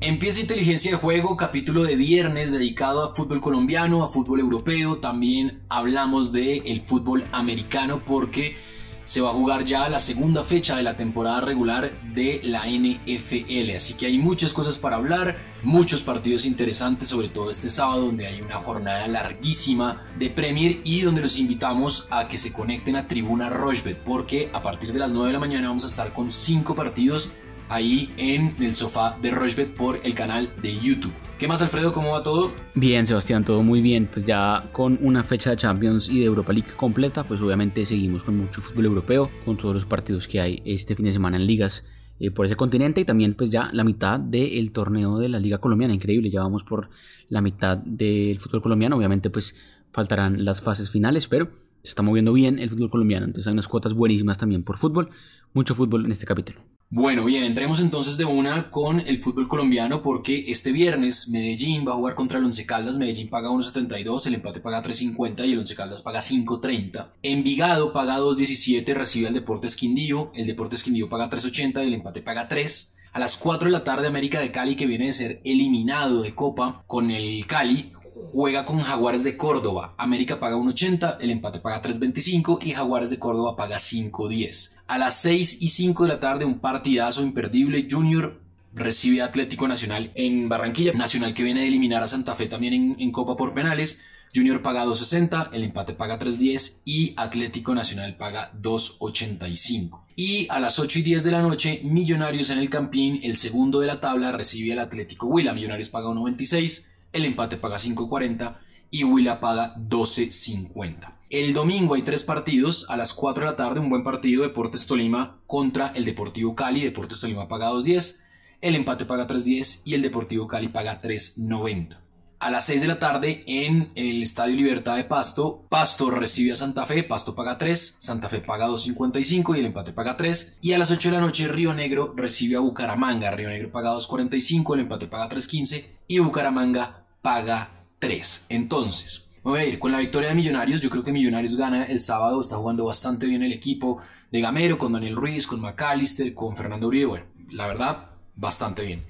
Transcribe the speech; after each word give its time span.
Empieza 0.00 0.38
Inteligencia 0.40 0.92
de 0.92 0.96
Juego, 0.96 1.36
capítulo 1.36 1.82
de 1.82 1.96
viernes 1.96 2.52
dedicado 2.52 3.02
a 3.02 3.16
fútbol 3.16 3.40
colombiano, 3.40 4.04
a 4.04 4.08
fútbol 4.08 4.38
europeo. 4.38 4.98
También 4.98 5.60
hablamos 5.68 6.30
de 6.30 6.58
el 6.58 6.82
fútbol 6.82 7.24
americano 7.32 8.00
porque 8.06 8.56
se 9.02 9.20
va 9.20 9.30
a 9.30 9.32
jugar 9.32 9.64
ya 9.64 9.88
la 9.88 9.98
segunda 9.98 10.44
fecha 10.44 10.76
de 10.76 10.84
la 10.84 10.94
temporada 10.94 11.40
regular 11.40 11.90
de 12.14 12.40
la 12.44 12.68
NFL. 12.68 13.74
Así 13.74 13.94
que 13.94 14.06
hay 14.06 14.18
muchas 14.18 14.52
cosas 14.52 14.78
para 14.78 14.96
hablar, 14.96 15.36
muchos 15.64 16.04
partidos 16.04 16.44
interesantes, 16.44 17.08
sobre 17.08 17.28
todo 17.28 17.50
este 17.50 17.68
sábado 17.68 18.02
donde 18.02 18.28
hay 18.28 18.40
una 18.40 18.54
jornada 18.54 19.08
larguísima 19.08 20.06
de 20.16 20.30
Premier 20.30 20.78
y 20.84 21.00
donde 21.00 21.22
los 21.22 21.40
invitamos 21.40 22.06
a 22.10 22.28
que 22.28 22.38
se 22.38 22.52
conecten 22.52 22.94
a 22.94 23.08
Tribuna 23.08 23.50
Rochbet 23.50 23.98
porque 24.04 24.48
a 24.52 24.62
partir 24.62 24.92
de 24.92 25.00
las 25.00 25.12
9 25.12 25.26
de 25.26 25.32
la 25.32 25.40
mañana 25.40 25.66
vamos 25.66 25.82
a 25.82 25.88
estar 25.88 26.12
con 26.12 26.30
5 26.30 26.76
partidos 26.76 27.30
ahí 27.68 28.12
en 28.16 28.54
el 28.60 28.74
sofá 28.74 29.16
de 29.20 29.30
Rochbet 29.30 29.74
por 29.74 30.00
el 30.02 30.14
canal 30.14 30.52
de 30.62 30.78
YouTube. 30.78 31.12
¿Qué 31.38 31.46
más, 31.46 31.62
Alfredo? 31.62 31.92
¿Cómo 31.92 32.10
va 32.10 32.22
todo? 32.22 32.52
Bien, 32.74 33.06
Sebastián, 33.06 33.44
todo 33.44 33.62
muy 33.62 33.80
bien. 33.80 34.08
Pues 34.12 34.24
ya 34.24 34.64
con 34.72 34.98
una 35.00 35.22
fecha 35.22 35.50
de 35.50 35.56
Champions 35.56 36.08
y 36.08 36.18
de 36.18 36.24
Europa 36.24 36.52
League 36.52 36.72
completa, 36.76 37.22
pues 37.22 37.40
obviamente 37.40 37.86
seguimos 37.86 38.24
con 38.24 38.36
mucho 38.36 38.60
fútbol 38.60 38.86
europeo, 38.86 39.30
con 39.44 39.56
todos 39.56 39.74
los 39.74 39.84
partidos 39.84 40.26
que 40.26 40.40
hay 40.40 40.62
este 40.64 40.96
fin 40.96 41.04
de 41.04 41.12
semana 41.12 41.36
en 41.36 41.46
ligas 41.46 41.84
eh, 42.18 42.32
por 42.32 42.46
ese 42.46 42.56
continente 42.56 43.00
y 43.00 43.04
también 43.04 43.34
pues 43.34 43.50
ya 43.50 43.70
la 43.72 43.84
mitad 43.84 44.18
del 44.18 44.72
torneo 44.72 45.18
de 45.18 45.28
la 45.28 45.38
Liga 45.38 45.58
Colombiana. 45.58 45.94
Increíble, 45.94 46.28
ya 46.30 46.40
vamos 46.40 46.64
por 46.64 46.90
la 47.28 47.40
mitad 47.40 47.76
del 47.76 48.40
fútbol 48.40 48.62
colombiano. 48.62 48.96
Obviamente 48.96 49.30
pues 49.30 49.54
faltarán 49.92 50.44
las 50.44 50.60
fases 50.60 50.90
finales, 50.90 51.28
pero 51.28 51.50
se 51.82 51.90
está 51.90 52.02
moviendo 52.02 52.32
bien 52.32 52.58
el 52.58 52.70
fútbol 52.70 52.90
colombiano. 52.90 53.26
Entonces 53.26 53.46
hay 53.46 53.52
unas 53.52 53.68
cuotas 53.68 53.94
buenísimas 53.94 54.38
también 54.38 54.64
por 54.64 54.76
fútbol. 54.76 55.10
Mucho 55.54 55.76
fútbol 55.76 56.04
en 56.04 56.10
este 56.10 56.26
capítulo. 56.26 56.58
Bueno, 56.90 57.26
bien, 57.26 57.44
entremos 57.44 57.80
entonces 57.80 58.16
de 58.16 58.24
una 58.24 58.70
con 58.70 59.00
el 59.00 59.18
fútbol 59.18 59.46
colombiano 59.46 60.02
porque 60.02 60.46
este 60.48 60.72
viernes 60.72 61.28
Medellín 61.28 61.86
va 61.86 61.92
a 61.92 61.96
jugar 61.96 62.14
contra 62.14 62.38
el 62.38 62.46
Once 62.46 62.64
Caldas, 62.64 62.96
Medellín 62.96 63.28
paga 63.28 63.50
1.72, 63.50 64.26
el 64.26 64.34
empate 64.36 64.60
paga 64.60 64.82
3.50 64.82 65.46
y 65.46 65.52
el 65.52 65.58
Once 65.58 65.74
Caldas 65.74 66.00
paga 66.00 66.20
5.30. 66.20 67.08
Envigado 67.22 67.92
paga 67.92 68.18
2.17, 68.18 68.94
recibe 68.94 69.28
al 69.28 69.34
Deportes 69.34 69.76
Quindío, 69.76 70.32
el 70.34 70.46
Deportes 70.46 70.82
Quindío 70.82 71.10
paga 71.10 71.28
3.80 71.28 71.84
y 71.84 71.88
el 71.88 71.94
empate 71.94 72.22
paga 72.22 72.48
3. 72.48 72.94
A 73.12 73.18
las 73.18 73.36
4 73.36 73.66
de 73.66 73.72
la 73.72 73.84
tarde 73.84 74.06
América 74.06 74.40
de 74.40 74.50
Cali 74.50 74.74
que 74.74 74.86
viene 74.86 75.06
de 75.06 75.12
ser 75.12 75.40
eliminado 75.44 76.22
de 76.22 76.34
Copa 76.34 76.84
con 76.86 77.10
el 77.10 77.46
Cali 77.46 77.92
juega 78.32 78.64
con 78.64 78.80
Jaguares 78.80 79.24
de 79.24 79.36
Córdoba. 79.36 79.94
América 79.96 80.38
paga 80.38 80.56
1.80, 80.56 81.18
el 81.20 81.30
empate 81.30 81.60
paga 81.60 81.82
3.25 81.82 82.58
y 82.62 82.72
Jaguares 82.72 83.10
de 83.10 83.18
Córdoba 83.18 83.56
paga 83.56 83.76
5.10. 83.76 84.76
A 84.86 84.98
las 84.98 85.20
6 85.22 85.62
y 85.62 85.68
5 85.68 86.04
de 86.04 86.08
la 86.08 86.20
tarde 86.20 86.44
un 86.44 86.58
partidazo 86.58 87.22
imperdible. 87.22 87.88
Junior 87.90 88.40
recibe 88.74 89.22
Atlético 89.22 89.66
Nacional 89.66 90.12
en 90.14 90.48
Barranquilla. 90.48 90.92
Nacional 90.92 91.34
que 91.34 91.42
viene 91.42 91.60
de 91.60 91.68
eliminar 91.68 92.02
a 92.02 92.08
Santa 92.08 92.34
Fe 92.34 92.46
también 92.46 92.96
en, 92.98 93.12
Copa 93.12 93.36
por 93.36 93.54
penales. 93.54 94.00
Junior 94.34 94.60
paga 94.60 94.84
2.60, 94.84 95.50
el 95.52 95.64
empate 95.64 95.94
paga 95.94 96.18
3.10 96.18 96.82
y 96.84 97.14
Atlético 97.16 97.74
Nacional 97.74 98.16
paga 98.16 98.52
2.85. 98.60 100.02
Y 100.16 100.46
a 100.50 100.60
las 100.60 100.78
8 100.78 100.98
y 100.98 101.02
10 101.02 101.24
de 101.24 101.30
la 101.30 101.40
noche, 101.40 101.80
Millonarios 101.82 102.50
en 102.50 102.58
el 102.58 102.68
Campín, 102.68 103.20
el 103.22 103.36
segundo 103.36 103.80
de 103.80 103.86
la 103.86 104.00
tabla, 104.00 104.32
recibe 104.32 104.72
al 104.74 104.80
Atlético 104.80 105.28
Huila. 105.28 105.54
Millonarios 105.54 105.88
paga 105.88 106.08
1.26, 106.08 106.88
el 107.12 107.24
empate 107.24 107.56
paga 107.56 107.76
5.40 107.76 108.56
y 108.90 109.04
Huila 109.04 109.40
paga 109.40 109.74
12.50. 109.76 111.14
El 111.30 111.52
domingo 111.52 111.94
hay 111.94 112.02
tres 112.02 112.24
partidos. 112.24 112.86
A 112.88 112.96
las 112.96 113.12
4 113.12 113.44
de 113.44 113.50
la 113.50 113.56
tarde, 113.56 113.80
un 113.80 113.90
buen 113.90 114.02
partido. 114.02 114.42
Deportes 114.42 114.86
Tolima 114.86 115.40
contra 115.46 115.88
el 115.88 116.04
Deportivo 116.04 116.54
Cali. 116.54 116.80
Deportes 116.80 117.20
Tolima 117.20 117.48
paga 117.48 117.70
2.10. 117.70 118.20
El 118.60 118.74
empate 118.74 119.04
paga 119.04 119.26
3.10 119.26 119.82
y 119.84 119.94
el 119.94 120.02
Deportivo 120.02 120.46
Cali 120.46 120.68
paga 120.68 121.00
3.90. 121.00 122.07
A 122.40 122.52
las 122.52 122.66
6 122.66 122.82
de 122.82 122.86
la 122.86 123.00
tarde 123.00 123.42
en 123.48 123.90
el 123.96 124.22
Estadio 124.22 124.54
Libertad 124.54 124.94
de 124.94 125.02
Pasto, 125.02 125.66
Pasto 125.68 126.08
recibe 126.08 126.52
a 126.52 126.56
Santa 126.56 126.86
Fe, 126.86 127.02
Pasto 127.02 127.34
paga 127.34 127.58
3, 127.58 127.96
Santa 127.98 128.28
Fe 128.28 128.40
paga 128.40 128.68
2.55 128.68 129.56
y 129.56 129.58
el 129.58 129.66
empate 129.66 129.92
paga 129.92 130.16
3. 130.16 130.58
Y 130.60 130.72
a 130.72 130.78
las 130.78 130.92
8 130.92 131.08
de 131.08 131.16
la 131.16 131.20
noche 131.20 131.48
Río 131.48 131.74
Negro 131.74 132.14
recibe 132.16 132.54
a 132.54 132.60
Bucaramanga, 132.60 133.32
Río 133.32 133.48
Negro 133.48 133.72
paga 133.72 133.92
2.45, 133.92 134.74
el 134.74 134.80
empate 134.80 135.08
paga 135.08 135.28
3.15 135.28 135.84
y 136.06 136.20
Bucaramanga 136.20 137.06
paga 137.22 137.72
3. 137.98 138.46
Entonces, 138.50 139.30
voy 139.42 139.58
a 139.58 139.64
ir 139.64 139.80
con 139.80 139.90
la 139.90 139.98
victoria 139.98 140.28
de 140.28 140.36
Millonarios. 140.36 140.80
Yo 140.80 140.90
creo 140.90 141.02
que 141.02 141.10
Millonarios 141.10 141.56
gana 141.56 141.86
el 141.86 141.98
sábado, 141.98 142.40
está 142.40 142.54
jugando 142.54 142.84
bastante 142.84 143.26
bien 143.26 143.42
el 143.42 143.52
equipo 143.52 144.00
de 144.30 144.40
Gamero, 144.40 144.78
con 144.78 144.92
Daniel 144.92 145.16
Ruiz, 145.16 145.48
con 145.48 145.60
McAllister, 145.60 146.32
con 146.34 146.56
Fernando 146.56 146.86
Uribe. 146.86 147.06
Bueno, 147.06 147.26
la 147.50 147.66
verdad, 147.66 148.10
bastante 148.36 148.84
bien. 148.84 149.04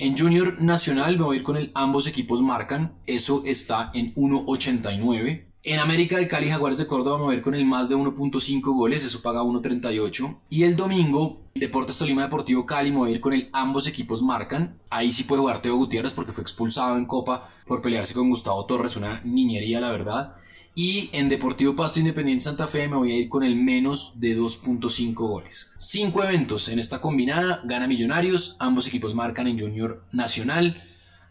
En 0.00 0.16
Junior 0.16 0.62
Nacional 0.62 1.18
me 1.18 1.24
voy 1.24 1.34
a 1.34 1.38
ir 1.40 1.44
con 1.44 1.56
el 1.56 1.72
ambos 1.74 2.06
equipos 2.06 2.40
marcan, 2.40 2.94
eso 3.06 3.42
está 3.44 3.90
en 3.94 4.14
1.89. 4.14 5.46
En 5.64 5.80
América 5.80 6.18
de 6.18 6.28
Cali 6.28 6.48
Jaguares 6.48 6.78
de 6.78 6.86
Córdoba 6.86 7.18
me 7.18 7.24
voy 7.24 7.34
a 7.34 7.38
ir 7.38 7.42
con 7.42 7.56
el 7.56 7.64
más 7.64 7.88
de 7.88 7.96
1.5 7.96 8.60
goles, 8.76 9.04
eso 9.04 9.22
paga 9.22 9.42
1.38. 9.42 10.38
Y 10.50 10.62
el 10.62 10.76
domingo, 10.76 11.40
Deportes 11.56 11.98
Tolima 11.98 12.22
Deportivo 12.22 12.64
Cali 12.64 12.92
me 12.92 12.98
voy 12.98 13.10
a 13.10 13.14
ir 13.14 13.20
con 13.20 13.32
el 13.32 13.50
ambos 13.52 13.88
equipos 13.88 14.22
marcan. 14.22 14.78
Ahí 14.88 15.10
sí 15.10 15.24
puede 15.24 15.40
jugar 15.40 15.62
Teo 15.62 15.74
Gutiérrez 15.74 16.12
porque 16.12 16.30
fue 16.30 16.42
expulsado 16.42 16.96
en 16.96 17.04
Copa 17.04 17.50
por 17.66 17.82
pelearse 17.82 18.14
con 18.14 18.30
Gustavo 18.30 18.66
Torres, 18.66 18.94
una 18.94 19.20
niñería 19.24 19.80
la 19.80 19.90
verdad. 19.90 20.36
Y 20.78 21.10
en 21.12 21.28
Deportivo 21.28 21.74
Pasto 21.74 21.98
Independiente 21.98 22.44
Santa 22.44 22.68
Fe 22.68 22.86
me 22.86 22.94
voy 22.94 23.10
a 23.10 23.16
ir 23.16 23.28
con 23.28 23.42
el 23.42 23.56
menos 23.56 24.20
de 24.20 24.38
2.5 24.38 25.12
goles. 25.12 25.72
Cinco 25.76 26.22
eventos 26.22 26.68
en 26.68 26.78
esta 26.78 27.00
combinada. 27.00 27.62
Gana 27.64 27.88
Millonarios. 27.88 28.54
Ambos 28.60 28.86
equipos 28.86 29.12
marcan 29.12 29.48
en 29.48 29.58
Junior 29.58 30.04
Nacional. 30.12 30.80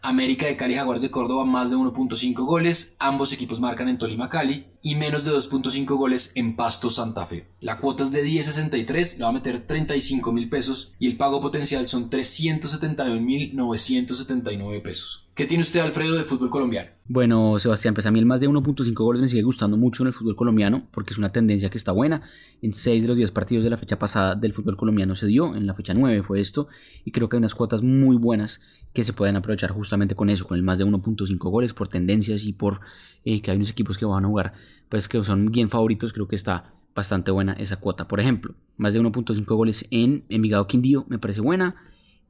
América 0.02 0.44
de 0.44 0.58
Cali 0.58 0.74
Jaguares 0.74 1.00
de 1.00 1.10
Córdoba 1.10 1.46
más 1.46 1.70
de 1.70 1.76
1.5 1.76 2.44
goles. 2.44 2.94
Ambos 2.98 3.32
equipos 3.32 3.58
marcan 3.58 3.88
en 3.88 3.96
Tolima 3.96 4.28
Cali. 4.28 4.66
Y 4.82 4.94
menos 4.94 5.24
de 5.24 5.32
2.5 5.32 5.86
goles 5.96 6.32
en 6.34 6.56
Pasto 6.56 6.90
Santa 6.90 7.26
Fe. 7.26 7.48
La 7.60 7.78
cuota 7.78 8.04
es 8.04 8.12
de 8.12 8.24
10.63. 8.24 9.18
Le 9.18 9.24
va 9.24 9.30
a 9.30 9.32
meter 9.32 9.66
35 9.66 10.32
mil 10.32 10.48
pesos. 10.48 10.94
Y 10.98 11.08
el 11.08 11.16
pago 11.16 11.40
potencial 11.40 11.88
son 11.88 12.10
371 12.10 13.20
mil 13.20 13.54
979 13.56 14.80
pesos. 14.80 15.28
¿Qué 15.38 15.46
tiene 15.46 15.62
usted, 15.62 15.78
Alfredo, 15.78 16.16
de 16.16 16.24
fútbol 16.24 16.50
colombiano? 16.50 16.90
Bueno, 17.06 17.60
Sebastián, 17.60 17.94
pues 17.94 18.06
a 18.06 18.10
mí 18.10 18.18
el 18.18 18.26
más 18.26 18.40
de 18.40 18.48
1.5 18.48 18.92
goles 18.92 19.22
me 19.22 19.28
sigue 19.28 19.42
gustando 19.42 19.76
mucho 19.76 20.02
en 20.02 20.08
el 20.08 20.12
fútbol 20.12 20.34
colombiano 20.34 20.88
porque 20.90 21.12
es 21.12 21.18
una 21.18 21.30
tendencia 21.30 21.70
que 21.70 21.78
está 21.78 21.92
buena. 21.92 22.22
En 22.60 22.74
6 22.74 23.02
de 23.02 23.08
los 23.08 23.16
10 23.16 23.30
partidos 23.30 23.62
de 23.62 23.70
la 23.70 23.76
fecha 23.76 24.00
pasada 24.00 24.34
del 24.34 24.52
fútbol 24.52 24.76
colombiano 24.76 25.14
se 25.14 25.28
dio, 25.28 25.54
en 25.54 25.68
la 25.68 25.74
fecha 25.74 25.94
9 25.94 26.24
fue 26.24 26.40
esto, 26.40 26.66
y 27.04 27.12
creo 27.12 27.28
que 27.28 27.36
hay 27.36 27.38
unas 27.38 27.54
cuotas 27.54 27.84
muy 27.84 28.16
buenas 28.16 28.60
que 28.92 29.04
se 29.04 29.12
pueden 29.12 29.36
aprovechar 29.36 29.70
justamente 29.70 30.16
con 30.16 30.28
eso, 30.28 30.44
con 30.44 30.56
el 30.56 30.64
más 30.64 30.78
de 30.78 30.86
1.5 30.86 31.38
goles 31.38 31.72
por 31.72 31.86
tendencias 31.86 32.42
y 32.42 32.52
por 32.52 32.80
eh, 33.24 33.40
que 33.40 33.52
hay 33.52 33.58
unos 33.58 33.70
equipos 33.70 33.96
que 33.96 34.06
van 34.06 34.24
a 34.24 34.28
jugar, 34.28 34.54
pues 34.88 35.08
que 35.08 35.22
son 35.24 35.46
bien 35.46 35.70
favoritos, 35.70 36.12
creo 36.12 36.28
que 36.28 36.36
está 36.36 36.72
bastante 36.94 37.30
buena 37.30 37.52
esa 37.52 37.76
cuota. 37.76 38.08
Por 38.08 38.20
ejemplo, 38.20 38.54
más 38.76 38.94
de 38.94 39.00
1.5 39.00 39.44
goles 39.54 39.86
en 39.90 40.24
Envigado 40.28 40.66
Quindío 40.66 41.06
me 41.08 41.18
parece 41.18 41.40
buena. 41.40 41.76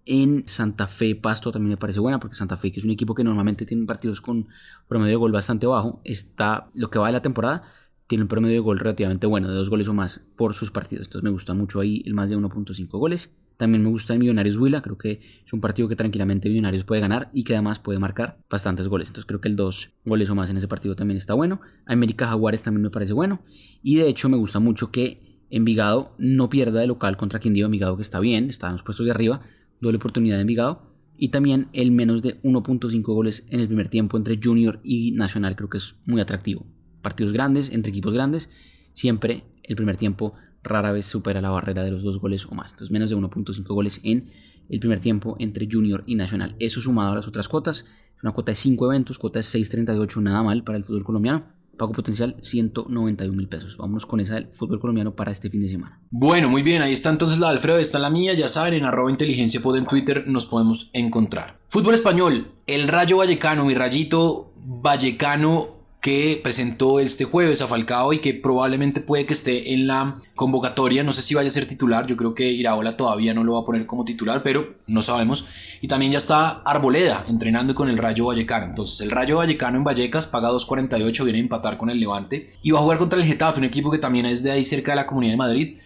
En 0.05 0.49
Santa 0.49 0.87
Fe 0.87 1.15
Pasto 1.15 1.53
también 1.53 1.71
me 1.71 1.77
parece 1.77 2.01
buena 2.01 2.19
porque 2.19 2.37
Santa 2.37 2.57
Fe 2.57 2.73
que 2.73 2.81
es 2.81 2.85
un 2.85 2.91
equipo 2.91 3.15
que 3.15 3.25
normalmente 3.25 3.67
tiene 3.67 3.85
partidos 3.85 4.23
con 4.23 4.49
promedio 4.89 5.13
de 5.13 5.17
gol 5.17 5.33
bastante 5.33 5.67
bajo 5.67 6.01
está 6.05 6.71
lo 6.73 6.89
que 6.89 6.99
va 6.99 7.09
de 7.09 7.13
la 7.13 7.21
temporada 7.21 7.63
tiene 8.07 8.23
un 8.23 8.29
promedio 8.29 8.55
de 8.55 8.61
gol 8.61 8.79
relativamente 8.79 9.27
bueno 9.27 9.49
de 9.49 9.55
dos 9.55 9.69
goles 9.69 9.87
o 9.87 9.95
más 9.95 10.27
por 10.37 10.55
sus 10.55 10.71
partidos. 10.71 11.07
Entonces 11.07 11.25
me 11.25 11.31
gusta 11.31 11.53
mucho 11.53 11.81
ahí 11.81 12.03
el 12.07 12.15
más 12.15 12.31
de 12.31 12.39
1.5 12.39 12.89
goles 12.99 13.31
también 13.59 13.83
me 13.83 13.91
gusta 13.91 14.15
el 14.15 14.19
Millonarios 14.19 14.57
Huila 14.57 14.81
creo 14.81 14.97
que 14.97 15.21
es 15.45 15.53
un 15.53 15.61
partido 15.61 15.87
que 15.87 15.97
tranquilamente 15.97 16.49
Millonarios 16.49 16.85
puede 16.85 17.03
ganar 17.03 17.29
y 17.35 17.45
que 17.45 17.53
además 17.53 17.79
puede 17.79 17.99
marcar 17.99 18.39
bastantes 18.49 18.89
goles 18.89 19.09
entonces 19.09 19.27
creo 19.27 19.43
que 19.43 19.49
el 19.49 19.57
dos 19.57 19.93
goles 20.07 20.31
o 20.31 20.35
más 20.35 20.49
en 20.49 20.57
ese 20.57 20.69
partido 20.69 20.97
también 20.97 21.19
está 21.19 21.35
bueno 21.35 21.61
América 21.85 22.27
Jaguares 22.29 22.63
también 22.63 22.83
me 22.83 22.91
parece 22.91 23.13
bueno 23.13 23.43
y 23.83 23.97
de 23.97 24.09
hecho 24.09 24.31
me 24.31 24.39
gusta 24.39 24.59
mucho 24.59 24.91
que 24.91 25.29
Envigado 25.51 26.15
no 26.19 26.51
pierda 26.51 26.81
de 26.81 26.87
local 26.87 27.17
contra 27.17 27.41
Quindío 27.41 27.67
Envigado 27.67 27.97
que 27.97 28.03
está 28.03 28.21
bien 28.21 28.49
está 28.49 28.69
en 28.69 28.75
los 28.75 28.83
puestos 28.83 29.05
de 29.05 29.13
arriba 29.13 29.43
doble 29.81 29.97
oportunidad 29.97 30.37
de 30.37 30.43
Envigado. 30.43 30.83
Y 31.17 31.31
también 31.31 31.69
el 31.73 31.91
menos 31.91 32.23
de 32.23 32.41
1.5 32.43 33.03
goles 33.03 33.45
en 33.49 33.61
el 33.61 33.67
primer 33.67 33.89
tiempo 33.89 34.17
entre 34.17 34.39
Junior 34.43 34.81
y 34.85 35.13
Nacional 35.13 35.57
creo 35.57 35.69
que 35.69 35.79
es 35.79 35.97
muy 36.07 36.21
atractivo. 36.21 36.65
Partidos 37.03 37.33
grandes, 37.33 37.71
entre 37.71 37.91
equipos 37.91 38.13
grandes, 38.13 38.49
siempre 38.93 39.45
el 39.65 39.75
primer 39.75 39.97
tiempo 39.97 40.35
rara 40.69 40.93
vez 40.93 41.07
supera 41.07 41.41
la 41.41 41.51
barrera 41.51 41.83
de 41.83 41.91
los 41.91 42.03
dos 42.03 42.21
goles 42.21 42.47
o 42.47 42.55
más. 42.55 42.71
Entonces 42.71 42.93
menos 42.93 43.11
de 43.11 43.17
1.5 43.17 43.65
goles 43.67 44.01
en 44.05 44.31
el 44.69 44.81
primer 44.81 45.01
tiempo 45.01 45.37
entre 45.39 45.69
Junior 45.71 46.05
y 46.07 46.15
Nacional. 46.15 46.55
Eso 46.59 46.81
sumado 46.81 47.13
a 47.13 47.17
las 47.17 47.27
otras 47.27 47.49
cuotas, 47.49 47.87
una 48.23 48.33
cuota 48.33 48.53
de 48.53 48.57
5 48.57 48.87
eventos, 48.87 49.19
cuota 49.19 49.39
de 49.39 49.45
6.38, 49.45 50.23
nada 50.23 50.43
mal 50.43 50.63
para 50.65 50.79
el 50.79 50.85
fútbol 50.85 51.05
colombiano. 51.05 51.59
Pago 51.77 51.93
potencial 51.93 52.37
191 52.43 53.37
mil 53.37 53.49
pesos. 53.49 53.77
Vámonos 53.77 54.05
con 54.05 54.19
esa 54.19 54.35
del 54.35 54.49
fútbol 54.53 54.81
colombiano 54.81 55.15
para 55.15 55.31
este 55.31 55.49
fin 55.49 55.61
de 55.61 55.69
semana. 55.69 56.01
Bueno, 56.11 56.49
muy 56.49 56.65
bien. 56.65 56.83
Ahí 56.83 56.93
está 56.93 57.09
entonces 57.09 57.39
la 57.39 57.47
de 57.47 57.53
Alfredo. 57.53 57.79
Está 57.79 58.01
la 58.01 58.11
mía. 58.11 58.35
Ya 58.35 58.49
saben, 58.49 58.75
en 58.75 58.85
arroba 58.85 59.13
inteligencia 59.13 59.61
pod 59.63 59.77
en 59.77 59.87
Twitter 59.87 60.25
nos 60.27 60.47
podemos 60.47 60.91
encontrar. 60.93 61.61
Fútbol 61.69 61.95
español. 61.95 62.49
El 62.67 62.89
Rayo 62.89 63.19
Vallecano, 63.19 63.65
mi 63.65 63.75
rayito 63.75 64.53
Vallecano 64.57 65.78
que 66.01 66.39
presentó 66.43 67.01
este 67.01 67.25
jueves 67.25 67.61
a 67.61 67.67
Falcao 67.67 68.13
y 68.13 68.21
que 68.21 68.33
probablemente 68.33 69.01
puede 69.01 69.27
que 69.27 69.35
esté 69.35 69.75
en 69.75 69.89
la 69.89 70.21
convocatoria. 70.37 71.03
No 71.03 71.13
sé 71.13 71.23
si 71.23 71.35
vaya 71.35 71.49
a 71.49 71.53
ser 71.53 71.67
titular, 71.67 72.07
yo 72.07 72.17
creo 72.17 72.35
que 72.35 72.51
Iraola 72.51 72.97
todavía 72.97 73.35
no 73.35 73.43
lo 73.43 73.55
va 73.55 73.61
a 73.61 73.65
poner 73.65 73.85
como 73.85 74.05
titular, 74.05 74.43
pero 74.45 74.77
no 74.87 75.03
sabemos. 75.03 75.47
Y 75.81 75.89
también 75.89 76.13
ya 76.13 76.19
está 76.19 76.63
Arboleda 76.65 77.25
entrenando 77.27 77.75
con 77.75 77.89
el 77.89 77.99
Rayo 77.99 78.27
Vallecano. 78.27 78.67
Entonces 78.67 79.01
el 79.01 79.11
Rayo 79.11 79.39
Vallecano 79.39 79.77
en 79.77 79.85
Vallecas 79.85 80.27
paga 80.27 80.51
2.48, 80.51 81.25
viene 81.25 81.41
a 81.41 81.43
empatar 81.43 81.77
con 81.77 81.91
el 81.91 81.99
Levante 81.99 82.51
y 82.63 82.71
va 82.71 82.79
a 82.79 82.83
jugar 82.83 82.99
contra 82.99 83.19
el 83.19 83.25
Getafe, 83.25 83.59
un 83.59 83.65
equipo 83.65 83.91
que 83.91 83.99
también 83.99 84.27
es 84.27 84.45
de 84.45 84.53
ahí 84.53 84.65
cerca 84.65 84.93
de 84.93 84.97
la 84.97 85.07
Comunidad 85.07 85.33
de 85.33 85.39
Madrid. 85.39 85.79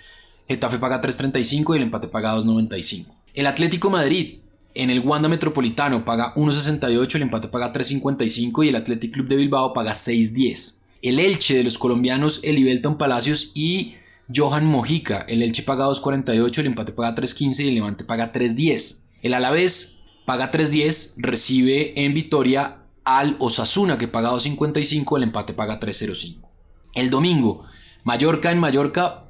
Getafe 0.47 0.79
paga 0.79 1.01
3.35 1.01 1.75
y 1.75 1.77
el 1.79 1.85
empate 1.85 2.09
paga 2.09 2.37
2.95. 2.37 3.07
El 3.33 3.47
Atlético 3.47 3.89
Madrid 3.89 4.42
en 4.75 4.91
el 4.91 5.01
Wanda 5.01 5.29
Metropolitano 5.29 6.05
paga 6.05 6.35
1.68, 6.35 7.17
el 7.17 7.23
empate 7.23 7.49
paga 7.49 7.73
3.55 7.73 8.65
y 8.65 8.69
el 8.69 8.77
Athletic 8.77 9.13
Club 9.13 9.29
de 9.29 9.37
Bilbao 9.37 9.73
paga 9.73 9.93
6.10. 9.93 10.79
El 11.03 11.19
Elche 11.19 11.57
de 11.57 11.65
los 11.65 11.79
colombianos 11.79 12.41
Elibelton 12.43 12.97
Palacios 12.97 13.53
y 13.55 13.97
Johan 14.35 14.67
Mojica. 14.67 15.25
El 15.29 15.43
Elche 15.43 15.63
paga 15.63 15.87
2.48, 15.87 16.59
el 16.59 16.67
empate 16.67 16.93
paga 16.93 17.15
3.15 17.15 17.65
y 17.65 17.69
el 17.69 17.75
Levante 17.75 18.05
paga 18.05 18.33
3.10. 18.33 19.03
El 19.23 19.35
Alavés 19.35 19.99
paga 20.25 20.51
3.10, 20.51 21.15
recibe 21.19 22.05
en 22.05 22.15
Vitoria 22.15 22.79
al 23.05 23.37
Osasuna 23.41 23.99
que 23.99 24.09
paga 24.09 24.31
2.55, 24.31 25.17
el 25.17 25.23
empate 25.25 25.53
paga 25.53 25.81
3.05. 25.81 26.49
El 26.95 27.11
domingo, 27.11 27.65
Mallorca 28.05 28.51
en 28.51 28.59
Mallorca 28.59 29.25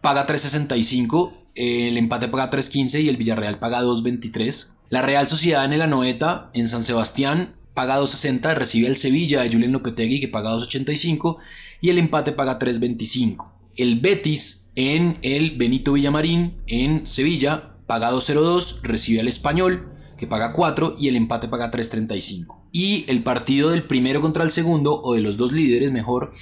paga 0.00 0.26
3.65, 0.26 1.32
el 1.58 1.96
empate 1.96 2.28
paga 2.28 2.50
3.15 2.50 3.02
y 3.02 3.08
el 3.08 3.16
Villarreal 3.16 3.58
paga 3.58 3.82
2.23. 3.82 4.74
La 4.90 5.02
Real 5.02 5.26
Sociedad 5.26 5.64
en 5.64 5.72
el 5.72 5.82
Anoeta, 5.82 6.50
en 6.54 6.68
San 6.68 6.84
Sebastián, 6.84 7.56
paga 7.74 8.00
2.60, 8.00 8.54
recibe 8.54 8.86
el 8.86 8.96
Sevilla 8.96 9.42
de 9.42 9.50
Julián 9.50 9.72
Lopetegui 9.72 10.20
que 10.20 10.28
paga 10.28 10.52
2.85 10.52 11.38
y 11.80 11.90
el 11.90 11.98
empate 11.98 12.32
paga 12.32 12.58
3.25. 12.58 13.44
El 13.76 14.00
Betis 14.00 14.70
en 14.76 15.18
el 15.22 15.56
Benito 15.56 15.92
Villamarín 15.92 16.58
en 16.66 17.06
Sevilla 17.06 17.74
paga 17.86 18.12
2.02, 18.12 18.82
recibe 18.82 19.20
al 19.20 19.28
Español 19.28 19.92
que 20.16 20.26
paga 20.26 20.52
4 20.52 20.94
y 20.98 21.08
el 21.08 21.16
empate 21.16 21.48
paga 21.48 21.70
3.35. 21.70 22.58
Y 22.70 23.04
el 23.08 23.22
partido 23.22 23.70
del 23.70 23.84
primero 23.84 24.20
contra 24.20 24.44
el 24.44 24.50
segundo, 24.50 25.00
o 25.02 25.14
de 25.14 25.22
los 25.22 25.36
dos 25.36 25.52
líderes 25.52 25.90
mejor, 25.90 26.32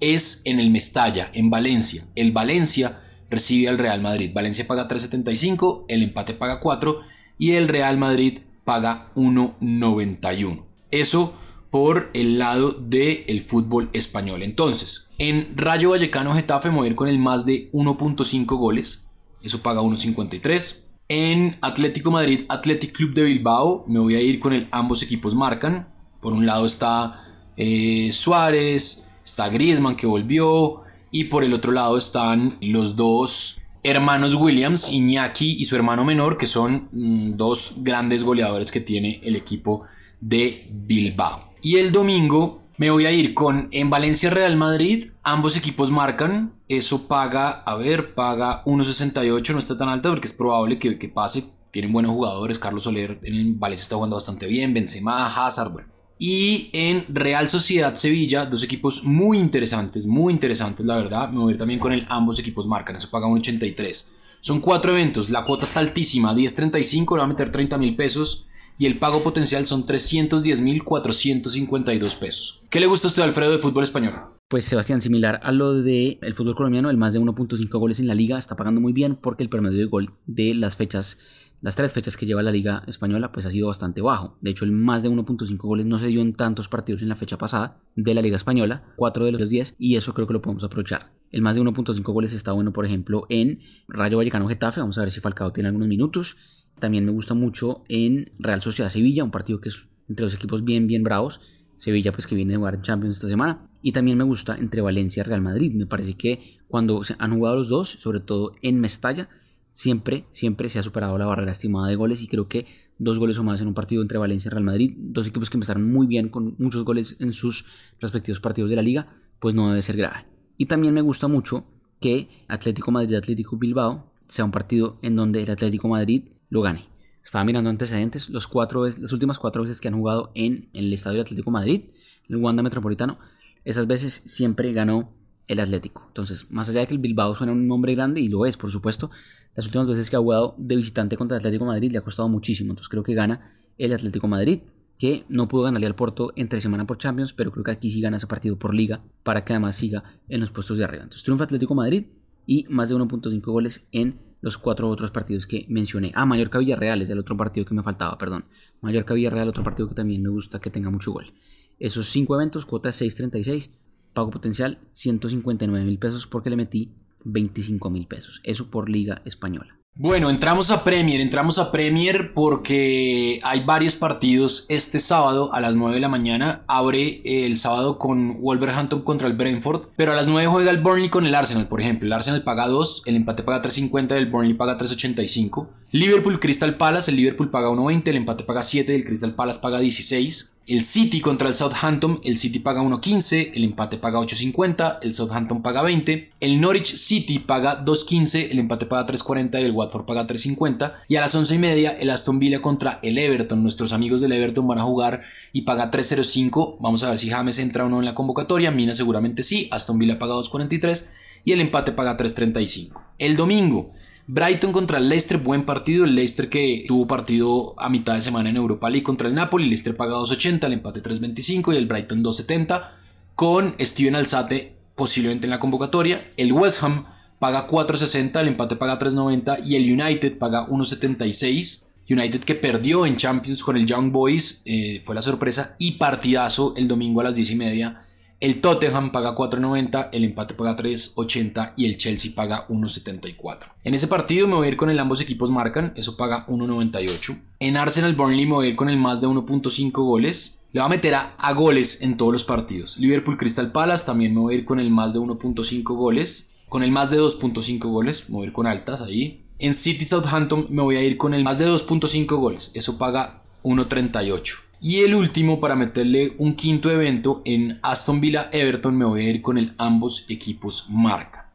es 0.00 0.42
en 0.44 0.58
el 0.58 0.70
Mestalla, 0.70 1.30
en 1.34 1.50
Valencia. 1.50 2.04
El 2.14 2.32
Valencia 2.32 3.00
recibe 3.30 3.68
al 3.68 3.78
Real 3.78 4.00
Madrid. 4.00 4.30
Valencia 4.34 4.66
paga 4.66 4.88
3.75, 4.88 5.84
el 5.88 6.02
empate 6.02 6.34
paga 6.34 6.60
4 6.60 7.00
y 7.38 7.52
el 7.52 7.68
Real 7.68 7.98
Madrid 7.98 8.40
paga 8.64 9.10
1.91. 9.14 10.62
Eso 10.90 11.34
por 11.70 12.10
el 12.14 12.38
lado 12.38 12.72
del 12.72 13.42
fútbol 13.42 13.90
español. 13.92 14.42
Entonces, 14.42 15.10
en 15.18 15.56
Rayo 15.56 15.90
Vallecano 15.90 16.34
Getafe 16.34 16.70
me 16.70 16.76
voy 16.76 16.86
a 16.86 16.90
ir 16.90 16.96
con 16.96 17.08
el 17.08 17.18
más 17.18 17.44
de 17.44 17.70
1.5 17.72 18.46
goles. 18.56 19.08
Eso 19.42 19.60
paga 19.60 19.82
1.53. 19.82 20.84
En 21.08 21.58
Atlético 21.60 22.10
Madrid, 22.10 22.42
Athletic 22.48 22.92
Club 22.92 23.14
de 23.14 23.24
Bilbao, 23.24 23.84
me 23.86 24.00
voy 24.00 24.14
a 24.14 24.20
ir 24.20 24.40
con 24.40 24.52
el 24.52 24.68
ambos 24.72 25.02
equipos 25.02 25.34
marcan. 25.34 25.88
Por 26.20 26.32
un 26.32 26.46
lado 26.46 26.66
está 26.66 27.22
eh, 27.56 28.10
Suárez, 28.12 29.06
está 29.24 29.48
Griezmann 29.48 29.96
que 29.96 30.06
volvió, 30.06 30.82
y 31.18 31.24
por 31.24 31.44
el 31.44 31.54
otro 31.54 31.72
lado 31.72 31.96
están 31.96 32.58
los 32.60 32.94
dos 32.94 33.62
hermanos 33.82 34.34
Williams, 34.34 34.92
Iñaki 34.92 35.52
y 35.58 35.64
su 35.64 35.74
hermano 35.74 36.04
menor, 36.04 36.36
que 36.36 36.46
son 36.46 36.90
mm, 36.92 37.36
dos 37.36 37.76
grandes 37.78 38.22
goleadores 38.22 38.70
que 38.70 38.80
tiene 38.80 39.20
el 39.24 39.34
equipo 39.34 39.84
de 40.20 40.66
Bilbao. 40.70 41.52
Y 41.62 41.76
el 41.76 41.90
domingo 41.90 42.64
me 42.76 42.90
voy 42.90 43.06
a 43.06 43.12
ir 43.12 43.32
con 43.32 43.68
en 43.70 43.88
Valencia 43.88 44.28
Real 44.28 44.56
Madrid, 44.56 45.04
ambos 45.22 45.56
equipos 45.56 45.90
marcan, 45.90 46.52
eso 46.68 47.08
paga, 47.08 47.62
a 47.62 47.76
ver, 47.76 48.14
paga 48.14 48.62
1.68, 48.66 49.52
no 49.52 49.58
está 49.58 49.78
tan 49.78 49.88
alto 49.88 50.10
porque 50.10 50.26
es 50.26 50.34
probable 50.34 50.78
que, 50.78 51.08
pase, 51.08 51.44
tienen 51.70 51.94
buenos 51.94 52.12
jugadores, 52.12 52.58
Carlos 52.58 52.84
Soler 52.84 53.20
en 53.22 53.58
Valencia 53.58 53.84
está 53.84 53.96
jugando 53.96 54.16
bastante 54.16 54.46
bien, 54.46 54.74
Benzema, 54.74 55.26
Hazard, 55.34 55.72
bueno, 55.72 55.88
y 56.18 56.70
en 56.72 57.04
Real 57.08 57.48
Sociedad 57.48 57.94
Sevilla, 57.94 58.46
dos 58.46 58.62
equipos 58.62 59.04
muy 59.04 59.38
interesantes, 59.38 60.06
muy 60.06 60.32
interesantes 60.32 60.86
la 60.86 60.96
verdad. 60.96 61.30
Me 61.30 61.40
voy 61.40 61.50
a 61.50 61.52
ir 61.52 61.58
también 61.58 61.80
con 61.80 61.92
el 61.92 62.06
ambos 62.08 62.38
equipos 62.38 62.66
marcan, 62.66 62.96
eso 62.96 63.10
paga 63.10 63.26
un 63.26 63.38
83. 63.38 64.14
Son 64.40 64.60
cuatro 64.60 64.92
eventos, 64.92 65.30
la 65.30 65.44
cuota 65.44 65.64
está 65.64 65.80
altísima, 65.80 66.34
10.35, 66.34 67.12
le 67.12 67.18
va 67.18 67.24
a 67.24 67.28
meter 67.28 67.50
30 67.50 67.78
mil 67.78 67.96
pesos 67.96 68.46
y 68.78 68.86
el 68.86 68.98
pago 68.98 69.22
potencial 69.22 69.66
son 69.66 69.86
310 69.86 70.60
mil 70.60 70.84
452 70.84 72.16
pesos. 72.16 72.62
¿Qué 72.70 72.80
le 72.80 72.86
gusta 72.86 73.08
a 73.08 73.10
usted, 73.10 73.22
Alfredo, 73.22 73.52
de 73.52 73.58
fútbol 73.58 73.82
español? 73.82 74.14
Pues 74.48 74.64
Sebastián, 74.64 75.00
similar 75.00 75.40
a 75.42 75.50
lo 75.50 75.74
del 75.74 76.18
el 76.22 76.34
fútbol 76.34 76.54
colombiano, 76.54 76.88
el 76.88 76.96
más 76.96 77.12
de 77.12 77.18
1.5 77.18 77.68
goles 77.80 77.98
en 77.98 78.06
la 78.06 78.14
liga 78.14 78.38
está 78.38 78.54
pagando 78.54 78.80
muy 78.80 78.92
bien 78.92 79.16
porque 79.16 79.42
el 79.42 79.48
promedio 79.48 79.78
de 79.78 79.86
gol 79.86 80.12
de 80.26 80.54
las 80.54 80.76
fechas 80.76 81.18
las 81.60 81.76
tres 81.76 81.92
fechas 81.92 82.16
que 82.16 82.26
lleva 82.26 82.42
la 82.42 82.50
Liga 82.50 82.82
Española 82.86 83.32
pues 83.32 83.46
ha 83.46 83.50
sido 83.50 83.68
bastante 83.68 84.02
bajo. 84.02 84.36
De 84.40 84.50
hecho, 84.50 84.64
el 84.64 84.72
más 84.72 85.02
de 85.02 85.10
1.5 85.10 85.56
goles 85.56 85.86
no 85.86 85.98
se 85.98 86.06
dio 86.06 86.20
en 86.20 86.34
tantos 86.34 86.68
partidos 86.68 87.02
en 87.02 87.08
la 87.08 87.16
fecha 87.16 87.38
pasada 87.38 87.80
de 87.94 88.14
la 88.14 88.22
Liga 88.22 88.36
Española, 88.36 88.84
4 88.96 89.24
de 89.24 89.32
los 89.32 89.50
10, 89.50 89.76
y 89.78 89.96
eso 89.96 90.14
creo 90.14 90.26
que 90.26 90.34
lo 90.34 90.42
podemos 90.42 90.64
aprovechar. 90.64 91.12
El 91.30 91.42
más 91.42 91.56
de 91.56 91.62
1.5 91.62 92.02
goles 92.12 92.32
está 92.32 92.52
bueno, 92.52 92.72
por 92.72 92.86
ejemplo, 92.86 93.26
en 93.28 93.60
Rayo 93.88 94.18
Vallecano 94.18 94.48
Getafe, 94.48 94.80
vamos 94.80 94.98
a 94.98 95.00
ver 95.00 95.10
si 95.10 95.20
Falcao 95.20 95.52
tiene 95.52 95.68
algunos 95.68 95.88
minutos. 95.88 96.36
También 96.78 97.04
me 97.04 97.10
gusta 97.10 97.34
mucho 97.34 97.84
en 97.88 98.30
Real 98.38 98.60
Sociedad 98.60 98.90
Sevilla, 98.90 99.24
un 99.24 99.30
partido 99.30 99.60
que 99.60 99.70
es 99.70 99.86
entre 100.08 100.24
los 100.24 100.34
equipos 100.34 100.64
bien, 100.64 100.86
bien 100.86 101.02
bravos. 101.02 101.40
Sevilla 101.76 102.12
pues 102.12 102.26
que 102.26 102.34
viene 102.34 102.54
a 102.54 102.58
jugar 102.58 102.74
en 102.74 102.82
Champions 102.82 103.16
esta 103.16 103.28
semana. 103.28 103.68
Y 103.82 103.92
también 103.92 104.18
me 104.18 104.24
gusta 104.24 104.56
entre 104.56 104.80
Valencia 104.80 105.22
y 105.22 105.24
Real 105.24 105.42
Madrid. 105.42 105.72
Me 105.74 105.86
parece 105.86 106.14
que 106.14 106.58
cuando 106.68 107.02
han 107.18 107.34
jugado 107.34 107.56
los 107.56 107.68
dos, 107.68 107.88
sobre 107.88 108.20
todo 108.20 108.52
en 108.62 108.80
Mestalla, 108.80 109.28
siempre, 109.76 110.24
siempre 110.30 110.70
se 110.70 110.78
ha 110.78 110.82
superado 110.82 111.18
la 111.18 111.26
barrera 111.26 111.52
estimada 111.52 111.86
de 111.88 111.96
goles 111.96 112.22
y 112.22 112.28
creo 112.28 112.48
que 112.48 112.66
dos 112.96 113.18
goles 113.18 113.38
o 113.38 113.44
más 113.44 113.60
en 113.60 113.68
un 113.68 113.74
partido 113.74 114.00
entre 114.00 114.16
Valencia 114.16 114.48
y 114.48 114.50
Real 114.50 114.64
Madrid, 114.64 114.94
dos 114.96 115.26
equipos 115.26 115.50
que 115.50 115.58
empezaron 115.58 115.92
muy 115.92 116.06
bien 116.06 116.30
con 116.30 116.56
muchos 116.58 116.82
goles 116.82 117.14
en 117.20 117.34
sus 117.34 117.66
respectivos 118.00 118.40
partidos 118.40 118.70
de 118.70 118.76
la 118.76 118.80
liga, 118.80 119.12
pues 119.38 119.54
no 119.54 119.68
debe 119.68 119.82
ser 119.82 119.98
grave. 119.98 120.24
Y 120.56 120.64
también 120.64 120.94
me 120.94 121.02
gusta 121.02 121.28
mucho 121.28 121.66
que 122.00 122.30
Atlético 122.48 122.90
Madrid-Atlético 122.90 123.58
Bilbao 123.58 124.10
sea 124.28 124.46
un 124.46 124.50
partido 124.50 124.98
en 125.02 125.14
donde 125.14 125.42
el 125.42 125.50
Atlético 125.50 125.88
Madrid 125.88 126.24
lo 126.48 126.62
gane. 126.62 126.88
Estaba 127.22 127.44
mirando 127.44 127.68
antecedentes, 127.68 128.30
los 128.30 128.48
cuatro, 128.48 128.86
las 128.86 129.12
últimas 129.12 129.38
cuatro 129.38 129.60
veces 129.60 129.82
que 129.82 129.88
han 129.88 129.98
jugado 129.98 130.32
en, 130.34 130.70
el 130.72 130.90
estadio 130.90 131.20
Atlético 131.20 131.50
Madrid, 131.50 131.90
el 132.30 132.36
Wanda 132.36 132.62
Metropolitano, 132.62 133.18
esas 133.62 133.86
veces 133.86 134.22
siempre 134.24 134.72
ganó 134.72 135.12
el 135.48 135.60
Atlético. 135.60 136.04
Entonces, 136.08 136.50
más 136.50 136.68
allá 136.68 136.80
de 136.80 136.88
que 136.88 136.94
el 136.94 137.00
Bilbao 137.00 137.34
suena 137.34 137.52
un 137.52 137.66
nombre 137.68 137.94
grande, 137.94 138.20
y 138.20 138.28
lo 138.28 138.46
es, 138.46 138.56
por 138.56 138.70
supuesto, 138.70 139.10
las 139.54 139.66
últimas 139.66 139.88
veces 139.88 140.10
que 140.10 140.16
ha 140.16 140.20
jugado 140.20 140.54
de 140.58 140.76
visitante 140.76 141.16
contra 141.16 141.36
el 141.36 141.40
Atlético 141.40 141.64
Madrid 141.64 141.92
le 141.92 141.98
ha 141.98 142.02
costado 142.02 142.28
muchísimo. 142.28 142.72
Entonces 142.72 142.88
creo 142.88 143.02
que 143.02 143.14
gana 143.14 143.50
el 143.78 143.92
Atlético 143.92 144.28
Madrid, 144.28 144.60
que 144.98 145.24
no 145.28 145.48
pudo 145.48 145.64
ganarle 145.64 145.86
al 145.86 145.94
Porto 145.94 146.32
entre 146.36 146.60
semana 146.60 146.86
por 146.86 146.98
Champions, 146.98 147.32
pero 147.32 147.52
creo 147.52 147.64
que 147.64 147.70
aquí 147.70 147.90
sí 147.90 148.00
gana 148.00 148.16
ese 148.16 148.26
partido 148.26 148.56
por 148.56 148.74
liga 148.74 149.02
para 149.22 149.44
que 149.44 149.52
además 149.52 149.76
siga 149.76 150.04
en 150.28 150.40
los 150.40 150.50
puestos 150.50 150.78
de 150.78 150.84
arriba. 150.84 151.04
Entonces 151.04 151.22
triunfa 151.22 151.44
Atlético 151.44 151.74
Madrid 151.74 152.06
y 152.46 152.66
más 152.68 152.88
de 152.88 152.96
1.5 152.96 153.40
goles 153.44 153.86
en 153.92 154.18
los 154.40 154.58
cuatro 154.58 154.88
otros 154.88 155.10
partidos 155.10 155.46
que 155.46 155.66
mencioné. 155.68 156.12
Ah, 156.14 156.26
Mallorca 156.26 156.58
Villarreal 156.58 157.02
es 157.02 157.10
el 157.10 157.18
otro 157.18 157.36
partido 157.36 157.66
que 157.66 157.74
me 157.74 157.82
faltaba, 157.82 158.16
perdón. 158.18 158.44
Mallorca 158.80 159.14
Villarreal, 159.14 159.48
otro 159.48 159.64
partido 159.64 159.88
que 159.88 159.94
también 159.94 160.22
me 160.22 160.28
gusta 160.28 160.60
que 160.60 160.70
tenga 160.70 160.90
mucho 160.90 161.12
gol. 161.12 161.32
Esos 161.78 162.08
cinco 162.08 162.34
eventos, 162.36 162.64
cuota 162.64 162.90
6.36, 162.90 163.70
pago 164.16 164.30
potencial 164.30 164.78
159 164.92 165.84
mil 165.84 165.98
pesos 165.98 166.26
porque 166.26 166.50
le 166.50 166.56
metí 166.56 166.94
25 167.24 167.90
mil 167.90 168.06
pesos. 168.06 168.40
Eso 168.42 168.70
por 168.70 168.88
liga 168.88 169.22
española. 169.24 169.76
Bueno, 169.98 170.28
entramos 170.28 170.70
a 170.70 170.84
Premier, 170.84 171.22
entramos 171.22 171.58
a 171.58 171.72
Premier 171.72 172.34
porque 172.34 173.40
hay 173.42 173.64
varios 173.64 173.96
partidos 173.96 174.66
este 174.68 175.00
sábado 175.00 175.54
a 175.54 175.60
las 175.60 175.74
9 175.74 175.94
de 175.94 176.00
la 176.02 176.10
mañana. 176.10 176.64
Abre 176.66 177.22
el 177.24 177.56
sábado 177.56 177.98
con 177.98 178.42
Wolverhampton 178.42 179.00
contra 179.00 179.26
el 179.26 179.32
Brentford, 179.32 179.88
pero 179.96 180.12
a 180.12 180.14
las 180.14 180.28
9 180.28 180.48
juega 180.48 180.70
el 180.70 180.82
Burnley 180.82 181.08
con 181.08 181.24
el 181.24 181.34
Arsenal, 181.34 181.66
por 181.66 181.80
ejemplo. 181.80 182.06
El 182.06 182.12
Arsenal 182.12 182.42
paga 182.42 182.68
2, 182.68 183.04
el 183.06 183.16
empate 183.16 183.42
paga 183.42 183.62
3.50 183.62 184.10
y 184.10 184.18
el 184.18 184.26
Burnley 184.30 184.52
paga 184.52 184.76
3.85. 184.76 185.66
Liverpool 185.92 186.40
Crystal 186.40 186.76
Palace, 186.76 187.10
el 187.10 187.16
Liverpool 187.16 187.50
paga 187.50 187.68
1.20, 187.68 188.08
el 188.08 188.16
empate 188.16 188.42
paga 188.42 188.62
7 188.62 188.92
y 188.92 188.96
el 188.96 189.04
Crystal 189.04 189.34
Palace 189.34 189.60
paga 189.60 189.78
16. 189.78 190.56
El 190.66 190.84
City 190.84 191.20
contra 191.20 191.46
el 191.46 191.54
Southampton, 191.54 192.20
el 192.24 192.36
City 192.36 192.58
paga 192.58 192.82
1.15, 192.82 193.52
el 193.54 193.62
empate 193.62 193.98
paga 193.98 194.18
8.50, 194.18 194.98
el 195.02 195.14
Southampton 195.14 195.62
paga 195.62 195.82
20, 195.82 196.32
el 196.40 196.60
Norwich 196.60 196.96
City 196.96 197.38
paga 197.38 197.84
2.15, 197.84 198.50
el 198.50 198.58
empate 198.58 198.86
paga 198.86 199.06
3.40 199.06 199.60
y 199.60 199.64
el 199.64 199.70
Watford 199.70 200.06
paga 200.06 200.26
3.50. 200.26 200.92
Y 201.06 201.14
a 201.14 201.20
las 201.20 201.32
11 201.32 201.54
y 201.54 201.58
media 201.58 201.92
el 201.92 202.10
Aston 202.10 202.40
Villa 202.40 202.60
contra 202.60 202.98
el 203.04 203.16
Everton, 203.16 203.62
nuestros 203.62 203.92
amigos 203.92 204.20
del 204.20 204.32
Everton 204.32 204.66
van 204.66 204.80
a 204.80 204.82
jugar 204.82 205.22
y 205.52 205.62
paga 205.62 205.92
3.05. 205.92 206.78
Vamos 206.80 207.04
a 207.04 207.10
ver 207.10 207.18
si 207.18 207.30
James 207.30 207.60
entra 207.60 207.84
o 207.84 207.88
no 207.88 208.00
en 208.00 208.04
la 208.06 208.16
convocatoria, 208.16 208.72
Mina 208.72 208.92
seguramente 208.92 209.44
sí, 209.44 209.68
Aston 209.70 210.00
Villa 210.00 210.18
paga 210.18 210.34
2.43 210.34 211.06
y 211.44 211.52
el 211.52 211.60
empate 211.60 211.92
paga 211.92 212.16
3.35. 212.16 212.90
El 213.18 213.36
domingo 213.36 213.92
Brighton 214.28 214.72
contra 214.72 214.98
el 214.98 215.08
Leicester, 215.08 215.38
buen 215.38 215.64
partido. 215.64 216.04
El 216.04 216.16
Leicester 216.16 216.48
que 216.48 216.84
tuvo 216.88 217.06
partido 217.06 217.74
a 217.78 217.88
mitad 217.88 218.14
de 218.14 218.22
semana 218.22 218.50
en 218.50 218.56
Europa 218.56 218.90
League 218.90 219.04
contra 219.04 219.28
el 219.28 219.34
Napoli. 219.34 219.66
Leicester 219.66 219.96
paga 219.96 220.16
2.80, 220.16 220.64
el 220.66 220.72
empate 220.72 221.02
3.25 221.02 221.72
y 221.72 221.76
el 221.76 221.86
Brighton 221.86 222.24
2.70. 222.24 222.88
con 223.36 223.76
Steven 223.78 224.16
Alzate 224.16 224.74
posiblemente 224.96 225.46
en 225.46 225.50
la 225.50 225.60
convocatoria. 225.60 226.28
El 226.36 226.52
West 226.52 226.82
Ham 226.82 227.06
paga 227.38 227.68
4.60, 227.68 228.40
el 228.40 228.48
empate 228.48 228.74
paga 228.74 228.98
3.90 228.98 229.64
y 229.64 229.76
el 229.76 229.92
United 229.92 230.38
paga 230.38 230.66
1.76. 230.66 231.84
United 232.08 232.40
que 232.40 232.54
perdió 232.54 233.06
en 233.06 233.16
Champions 233.16 233.62
con 233.62 233.76
el 233.76 233.86
Young 233.86 234.10
Boys 234.10 234.62
eh, 234.64 235.02
fue 235.04 235.14
la 235.14 235.22
sorpresa 235.22 235.76
y 235.78 235.92
partidazo 235.92 236.74
el 236.76 236.88
domingo 236.88 237.20
a 237.20 237.24
las 237.24 237.36
10 237.36 237.50
y 237.50 237.54
media. 237.56 238.05
El 238.38 238.60
Tottenham 238.60 239.12
paga 239.12 239.34
4.90, 239.34 240.10
el 240.12 240.24
empate 240.24 240.52
paga 240.52 240.76
3.80 240.76 241.72
y 241.76 241.86
el 241.86 241.96
Chelsea 241.96 242.32
paga 242.34 242.68
1.74. 242.68 243.72
En 243.82 243.94
ese 243.94 244.08
partido 244.08 244.46
me 244.46 244.56
voy 244.56 244.66
a 244.66 244.70
ir 244.70 244.76
con 244.76 244.90
el 244.90 244.98
ambos 244.98 245.22
equipos 245.22 245.50
marcan, 245.50 245.94
eso 245.96 246.18
paga 246.18 246.46
1.98. 246.46 247.40
En 247.60 247.78
Arsenal 247.78 248.14
Burnley 248.14 248.44
me 248.44 248.52
voy 248.52 248.66
a 248.66 248.68
ir 248.70 248.76
con 248.76 248.90
el 248.90 248.98
más 248.98 249.22
de 249.22 249.28
1.5 249.28 249.90
goles. 249.92 250.60
Le 250.72 250.80
va 250.80 250.86
a 250.86 250.90
meter 250.90 251.14
a, 251.14 251.34
a, 251.38 251.54
goles 251.54 252.02
en 252.02 252.18
todos 252.18 252.30
los 252.30 252.44
partidos. 252.44 252.98
Liverpool 252.98 253.38
Crystal 253.38 253.72
Palace 253.72 254.04
también 254.04 254.34
me 254.34 254.40
voy 254.40 254.54
a 254.54 254.58
ir 254.58 254.64
con 254.66 254.80
el 254.80 254.90
más 254.90 255.14
de 255.14 255.20
1.5 255.20 255.82
goles. 255.96 256.56
Con 256.68 256.82
el 256.82 256.90
más 256.90 257.08
de 257.10 257.18
2.5 257.18 257.88
goles, 257.88 258.28
me 258.28 258.36
voy 258.36 258.44
a 258.44 258.46
ir 258.48 258.52
con 258.52 258.66
altas 258.66 259.00
ahí. 259.00 259.46
En 259.58 259.72
City 259.72 260.04
Southampton 260.04 260.66
me 260.68 260.82
voy 260.82 260.96
a 260.96 261.02
ir 261.02 261.16
con 261.16 261.32
el 261.32 261.42
más 261.42 261.58
de 261.58 261.66
2.5 261.66 262.26
goles. 262.36 262.72
Eso 262.74 262.98
paga 262.98 263.44
1.38. 263.62 264.65
Y 264.80 265.00
el 265.00 265.14
último 265.14 265.58
para 265.58 265.74
meterle 265.74 266.34
un 266.38 266.54
quinto 266.54 266.90
evento 266.90 267.42
en 267.44 267.80
Aston 267.82 268.20
Villa 268.20 268.48
Everton 268.52 268.96
me 268.96 269.04
voy 269.04 269.22
a 269.22 269.30
ir 269.30 269.42
con 269.42 269.58
el 269.58 269.74
ambos 269.78 270.26
equipos 270.28 270.86
marca. 270.90 271.50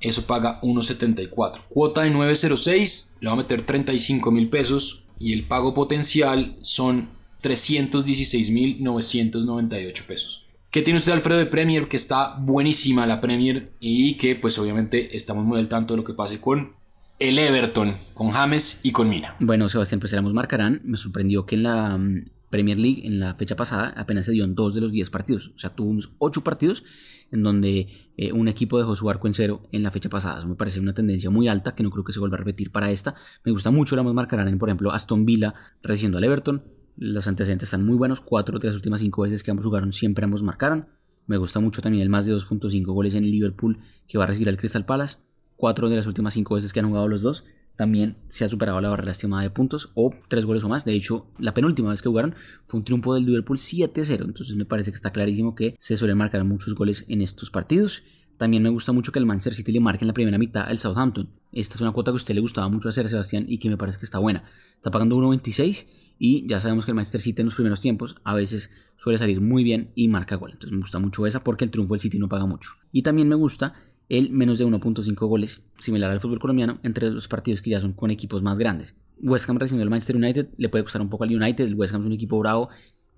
Eso 0.00 0.26
paga 0.26 0.60
1.74. 0.60 1.60
Cuota 1.68 2.02
de 2.02 2.12
9.06 2.12 3.14
le 3.20 3.28
va 3.28 3.34
a 3.34 3.36
meter 3.36 3.62
35 3.62 4.30
mil 4.30 4.50
pesos 4.50 5.04
y 5.18 5.32
el 5.32 5.46
pago 5.46 5.72
potencial 5.72 6.58
son 6.60 7.08
316.998 7.42 10.06
pesos. 10.06 10.44
¿Qué 10.70 10.82
tiene 10.82 10.98
usted 10.98 11.12
Alfredo 11.12 11.38
de 11.38 11.46
Premier? 11.46 11.88
Que 11.88 11.96
está 11.96 12.36
buenísima 12.38 13.06
la 13.06 13.20
Premier 13.20 13.70
y 13.78 14.16
que 14.16 14.34
pues 14.34 14.58
obviamente 14.58 15.16
estamos 15.16 15.44
muy 15.44 15.60
al 15.60 15.68
tanto 15.68 15.94
de 15.94 15.98
lo 15.98 16.04
que 16.04 16.14
pase 16.14 16.40
con 16.40 16.72
el 17.20 17.38
Everton, 17.38 17.94
con 18.12 18.32
James 18.32 18.80
y 18.82 18.90
con 18.90 19.08
Mina. 19.08 19.36
Bueno, 19.38 19.68
Sebastián, 19.68 20.00
pues 20.00 20.12
éramos 20.12 20.34
marcarán. 20.34 20.80
Me 20.84 20.96
sorprendió 20.96 21.46
que 21.46 21.54
en 21.54 21.62
la 21.62 21.96
mm, 21.96 22.24
Premier 22.54 22.78
League, 22.78 23.04
en 23.04 23.18
la 23.18 23.34
fecha 23.34 23.56
pasada, 23.56 23.92
apenas 23.96 24.26
se 24.26 24.30
dio 24.30 24.44
en 24.44 24.54
dos 24.54 24.74
de 24.74 24.80
los 24.80 24.92
10 24.92 25.10
partidos. 25.10 25.50
O 25.56 25.58
sea, 25.58 25.70
tuvimos 25.70 26.12
8 26.18 26.44
partidos 26.44 26.84
en 27.32 27.42
donde 27.42 27.88
eh, 28.16 28.30
un 28.30 28.46
equipo 28.46 28.78
dejó 28.78 28.94
su 28.94 29.10
arco 29.10 29.26
en 29.26 29.34
cero 29.34 29.62
en 29.72 29.82
la 29.82 29.90
fecha 29.90 30.08
pasada. 30.08 30.46
Me 30.46 30.54
parece 30.54 30.78
una 30.78 30.94
tendencia 30.94 31.30
muy 31.30 31.48
alta 31.48 31.74
que 31.74 31.82
no 31.82 31.90
creo 31.90 32.04
que 32.04 32.12
se 32.12 32.20
vuelva 32.20 32.36
a 32.36 32.38
repetir 32.38 32.70
para 32.70 32.90
esta. 32.90 33.16
Me 33.44 33.50
gusta 33.50 33.72
mucho 33.72 33.96
la 33.96 34.04
más 34.04 34.14
marcarán 34.14 34.46
en, 34.46 34.58
por 34.60 34.68
ejemplo, 34.68 34.92
Aston 34.92 35.24
Villa 35.24 35.52
recibiendo 35.82 36.18
al 36.18 36.22
Everton. 36.22 36.62
Los 36.96 37.26
antecedentes 37.26 37.66
están 37.66 37.84
muy 37.84 37.96
buenos. 37.96 38.20
Cuatro 38.20 38.60
de 38.60 38.68
las 38.68 38.76
últimas 38.76 39.00
cinco 39.00 39.22
veces 39.22 39.42
que 39.42 39.50
ambos 39.50 39.66
jugaron 39.66 39.92
siempre 39.92 40.24
ambos 40.24 40.44
marcaron. 40.44 40.86
Me 41.26 41.38
gusta 41.38 41.58
mucho 41.58 41.82
también 41.82 42.04
el 42.04 42.08
más 42.08 42.24
de 42.24 42.34
2.5 42.36 42.84
goles 42.84 43.16
en 43.16 43.24
Liverpool 43.24 43.80
que 44.06 44.16
va 44.16 44.24
a 44.24 44.26
recibir 44.28 44.48
al 44.48 44.58
Crystal 44.58 44.86
Palace 44.86 45.16
cuatro 45.56 45.88
de 45.88 45.96
las 45.96 46.06
últimas 46.06 46.34
cinco 46.34 46.54
veces 46.54 46.72
que 46.72 46.80
han 46.80 46.88
jugado 46.88 47.08
los 47.08 47.22
dos, 47.22 47.44
también 47.76 48.16
se 48.28 48.44
ha 48.44 48.48
superado 48.48 48.80
la 48.80 48.88
barrera 48.88 49.10
estimada 49.10 49.42
de 49.42 49.50
puntos 49.50 49.90
o 49.94 50.12
tres 50.28 50.44
goles 50.44 50.64
o 50.64 50.68
más. 50.68 50.84
De 50.84 50.92
hecho, 50.92 51.26
la 51.38 51.54
penúltima 51.54 51.90
vez 51.90 52.02
que 52.02 52.08
jugaron 52.08 52.34
fue 52.66 52.78
un 52.78 52.84
triunfo 52.84 53.14
del 53.14 53.24
Liverpool 53.24 53.58
7-0. 53.58 54.24
Entonces 54.24 54.56
me 54.56 54.64
parece 54.64 54.90
que 54.90 54.96
está 54.96 55.10
clarísimo 55.10 55.54
que 55.54 55.76
se 55.78 55.96
suelen 55.96 56.18
marcar 56.18 56.44
muchos 56.44 56.74
goles 56.74 57.04
en 57.08 57.22
estos 57.22 57.50
partidos. 57.50 58.02
También 58.36 58.62
me 58.62 58.68
gusta 58.68 58.92
mucho 58.92 59.12
que 59.12 59.20
el 59.20 59.26
Manchester 59.26 59.54
City 59.54 59.72
le 59.72 59.80
marque 59.80 60.04
en 60.04 60.08
la 60.08 60.14
primera 60.14 60.38
mitad 60.38 60.66
al 60.66 60.78
Southampton. 60.78 61.28
Esta 61.52 61.76
es 61.76 61.80
una 61.80 61.92
cuota 61.92 62.10
que 62.10 62.16
a 62.16 62.16
usted 62.16 62.34
le 62.34 62.40
gustaba 62.40 62.68
mucho 62.68 62.88
hacer, 62.88 63.08
Sebastián, 63.08 63.46
y 63.48 63.58
que 63.58 63.68
me 63.68 63.76
parece 63.76 63.98
que 63.98 64.04
está 64.04 64.18
buena. 64.18 64.42
Está 64.74 64.90
pagando 64.90 65.16
1.26 65.16 65.86
y 66.18 66.46
ya 66.48 66.58
sabemos 66.58 66.84
que 66.84 66.90
el 66.90 66.96
Manchester 66.96 67.20
City 67.20 67.42
en 67.42 67.46
los 67.46 67.54
primeros 67.54 67.80
tiempos 67.80 68.16
a 68.24 68.34
veces 68.34 68.70
suele 68.96 69.18
salir 69.18 69.40
muy 69.40 69.62
bien 69.62 69.92
y 69.94 70.08
marca 70.08 70.34
gol. 70.34 70.50
Entonces 70.52 70.72
me 70.72 70.80
gusta 70.80 70.98
mucho 70.98 71.26
esa 71.26 71.44
porque 71.44 71.64
el 71.64 71.70
triunfo 71.70 71.94
del 71.94 72.00
City 72.00 72.18
no 72.18 72.28
paga 72.28 72.44
mucho. 72.44 72.70
Y 72.90 73.02
también 73.02 73.28
me 73.28 73.36
gusta 73.36 73.74
el 74.08 74.30
menos 74.30 74.58
de 74.58 74.66
1.5 74.66 75.14
goles, 75.26 75.64
similar 75.78 76.10
al 76.10 76.20
fútbol 76.20 76.38
colombiano, 76.38 76.78
entre 76.82 77.10
los 77.10 77.28
partidos 77.28 77.62
que 77.62 77.70
ya 77.70 77.80
son 77.80 77.92
con 77.92 78.10
equipos 78.10 78.42
más 78.42 78.58
grandes. 78.58 78.96
West 79.22 79.48
Ham 79.48 79.58
recibiendo 79.58 79.84
al 79.84 79.90
Manchester 79.90 80.16
United, 80.16 80.48
le 80.56 80.68
puede 80.68 80.84
costar 80.84 81.02
un 81.02 81.08
poco 81.08 81.24
al 81.24 81.34
United, 81.34 81.64
el 81.64 81.74
West 81.74 81.94
Ham 81.94 82.02
es 82.02 82.06
un 82.06 82.12
equipo 82.12 82.38
bravo 82.38 82.68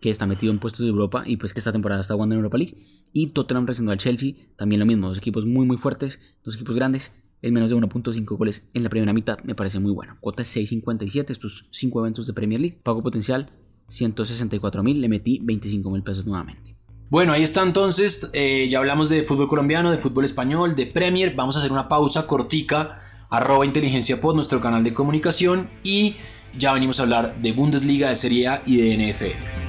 que 0.01 0.11
está 0.11 0.27
metido 0.27 0.53
en 0.53 0.59
puestos 0.59 0.81
de 0.83 0.89
Europa 0.89 1.25
y 1.27 1.37
pues 1.37 1.53
que 1.55 1.61
esta 1.61 1.73
temporada 1.73 2.03
está 2.03 2.15
jugando 2.15 2.35
en 2.35 2.39
Europa 2.39 2.59
League. 2.59 2.75
Y 3.13 3.29
Tottenham 3.29 3.67
recibiendo 3.67 3.93
al 3.93 3.99
Chelsea, 3.99 4.35
también 4.57 4.81
lo 4.81 4.87
mismo, 4.87 5.09
dos 5.09 5.19
equipos 5.19 5.47
muy 5.47 5.67
muy 5.67 5.79
fuertes, 5.79 6.19
dos 6.45 6.55
equipos 6.55 6.77
grandes. 6.77 7.13
El 7.43 7.53
menos 7.53 7.71
de 7.71 7.77
1.5 7.77 8.37
goles 8.37 8.67
en 8.73 8.83
la 8.83 8.89
primera 8.89 9.13
mitad 9.13 9.39
me 9.45 9.55
parece 9.55 9.79
muy 9.79 9.93
bueno. 9.93 10.17
Cuota 10.21 10.43
6.57, 10.43 11.31
estos 11.31 11.67
5 11.71 12.01
eventos 12.01 12.27
de 12.27 12.33
Premier 12.33 12.61
League. 12.61 12.81
Pago 12.83 13.03
potencial 13.03 13.51
164.000, 13.89 14.97
le 14.97 15.09
metí 15.09 15.39
25.000 15.41 16.03
pesos 16.03 16.27
nuevamente. 16.27 16.76
Bueno, 17.09 17.33
ahí 17.33 17.45
está 17.45 17.63
entonces, 17.63 18.31
eh, 18.33 18.67
ya 18.69 18.79
hablamos 18.79 19.09
de 19.09 19.23
fútbol 19.23 19.47
colombiano, 19.47 19.93
de 19.93 19.99
fútbol 19.99 20.25
español, 20.25 20.75
de 20.75 20.87
Premier, 20.87 21.37
vamos 21.37 21.55
a 21.55 21.61
hacer 21.61 21.71
una 21.71 21.87
pausa 21.87 22.27
cortica, 22.27 23.01
arroba 23.31 23.65
inteligencia 23.65 24.21
pod, 24.21 24.35
nuestro 24.35 24.61
canal 24.61 24.83
de 24.83 24.93
comunicación, 24.93 25.71
y 25.85 26.17
ya 26.59 26.73
venimos 26.73 26.99
a 26.99 27.05
hablar 27.05 27.41
de 27.41 27.53
Bundesliga, 27.53 28.09
de 28.09 28.17
Serie 28.17 28.49
A 28.49 28.63
y 28.67 28.79
de 28.79 29.13
NFL. 29.13 29.67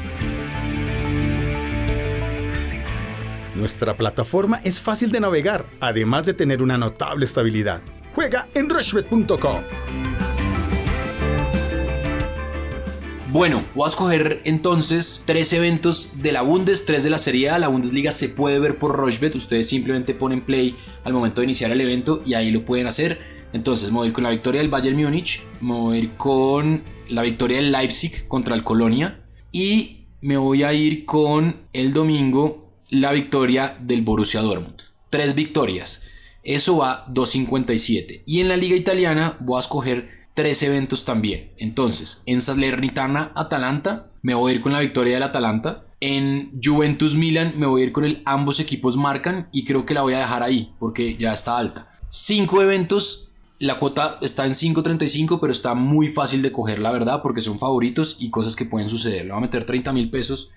Nuestra 3.56 3.96
plataforma 3.96 4.60
es 4.64 4.82
fácil 4.82 5.12
de 5.12 5.20
navegar, 5.20 5.68
además 5.80 6.26
de 6.26 6.34
tener 6.34 6.64
una 6.64 6.80
notable 6.80 7.26
estabilidad. 7.26 7.84
Juega 8.16 8.48
en 8.56 8.68
rushbet.com. 8.68 10.07
Bueno, 13.30 13.66
voy 13.76 13.84
a 13.84 13.88
escoger 13.90 14.42
entonces 14.46 15.24
tres 15.26 15.52
eventos 15.52 16.12
de 16.22 16.32
la 16.32 16.44
Bundes, 16.44 16.86
tres 16.86 17.04
de 17.04 17.10
la 17.10 17.18
Serie 17.18 17.50
A. 17.50 17.60
La 17.60 17.68
Bundesliga 17.68 18.12
se 18.12 18.30
puede 18.30 18.58
ver 18.58 18.80
por 18.80 18.96
Rochbet. 18.96 19.36
Ustedes 19.36 19.68
simplemente 19.68 20.14
ponen 20.14 20.46
play 20.46 20.78
al 21.04 21.12
momento 21.12 21.42
de 21.42 21.46
iniciar 21.46 21.72
el 21.72 21.82
evento 21.82 22.22
y 22.26 22.36
ahí 22.36 22.52
lo 22.52 22.64
pueden 22.64 22.88
hacer. 22.88 23.20
Entonces, 23.52 23.92
ir 24.06 24.14
con 24.14 24.24
la 24.24 24.30
victoria 24.30 24.62
del 24.62 24.70
Bayern 24.70 24.96
Múnich, 24.96 25.42
ir 25.94 26.12
con 26.16 26.84
la 27.10 27.22
victoria 27.22 27.58
del 27.58 27.74
Leipzig 27.74 28.30
contra 28.30 28.56
el 28.56 28.64
Colonia 28.64 29.20
y 29.52 30.06
me 30.22 30.38
voy 30.38 30.64
a 30.64 30.74
ir 30.74 31.06
con 31.06 31.58
el 31.74 31.92
domingo 31.92 32.72
la 32.90 33.12
victoria 33.12 33.78
del 33.82 34.04
Borussia 34.04 34.42
Dortmund. 34.42 34.82
Tres 35.10 35.36
victorias. 35.36 36.04
Eso 36.44 36.78
va 36.78 37.06
2.57. 37.10 38.22
Y 38.26 38.40
en 38.40 38.48
la 38.48 38.56
liga 38.56 38.78
italiana 38.78 39.36
voy 39.42 39.58
a 39.58 39.62
escoger 39.62 40.17
tres 40.38 40.62
eventos 40.62 41.04
también. 41.04 41.52
Entonces, 41.58 42.22
en 42.28 42.42
Salernitana 42.42 43.32
Atalanta, 43.36 44.12
me 44.22 44.36
voy 44.36 44.52
a 44.52 44.56
ir 44.56 44.62
con 44.62 44.72
la 44.72 44.82
victoria 44.82 45.16
del 45.16 45.24
Atalanta. 45.24 45.88
En 46.00 46.52
Juventus 46.64 47.16
Milan 47.16 47.56
me 47.58 47.66
voy 47.66 47.82
a 47.82 47.86
ir 47.86 47.92
con 47.92 48.06
el 48.06 48.22
ambos 48.24 48.60
equipos 48.60 48.98
marcan 48.98 49.50
y 49.52 49.66
creo 49.66 49.88
que 49.88 49.96
la 49.96 50.04
voy 50.04 50.14
a 50.14 50.20
dejar 50.20 50.44
ahí 50.44 50.76
porque 50.78 51.18
ya 51.18 51.34
está 51.34 51.58
alta. 51.58 51.90
Cinco 52.10 52.62
eventos, 52.62 53.32
la 53.58 53.80
cuota 53.80 54.20
está 54.22 54.46
en 54.46 54.52
5.35 54.52 55.40
pero 55.42 55.52
está 55.52 55.74
muy 55.74 56.08
fácil 56.08 56.44
de 56.44 56.52
coger 56.52 56.78
la 56.78 56.92
verdad 56.92 57.24
porque 57.24 57.42
son 57.42 57.58
favoritos 57.58 58.18
y 58.20 58.30
cosas 58.30 58.56
que 58.56 58.66
pueden 58.66 58.90
suceder. 58.90 59.26
Le 59.26 59.32
voy 59.32 59.40
a 59.40 59.42
meter 59.42 59.66
30 59.66 59.92
mil 59.92 60.12
pesos 60.12 60.52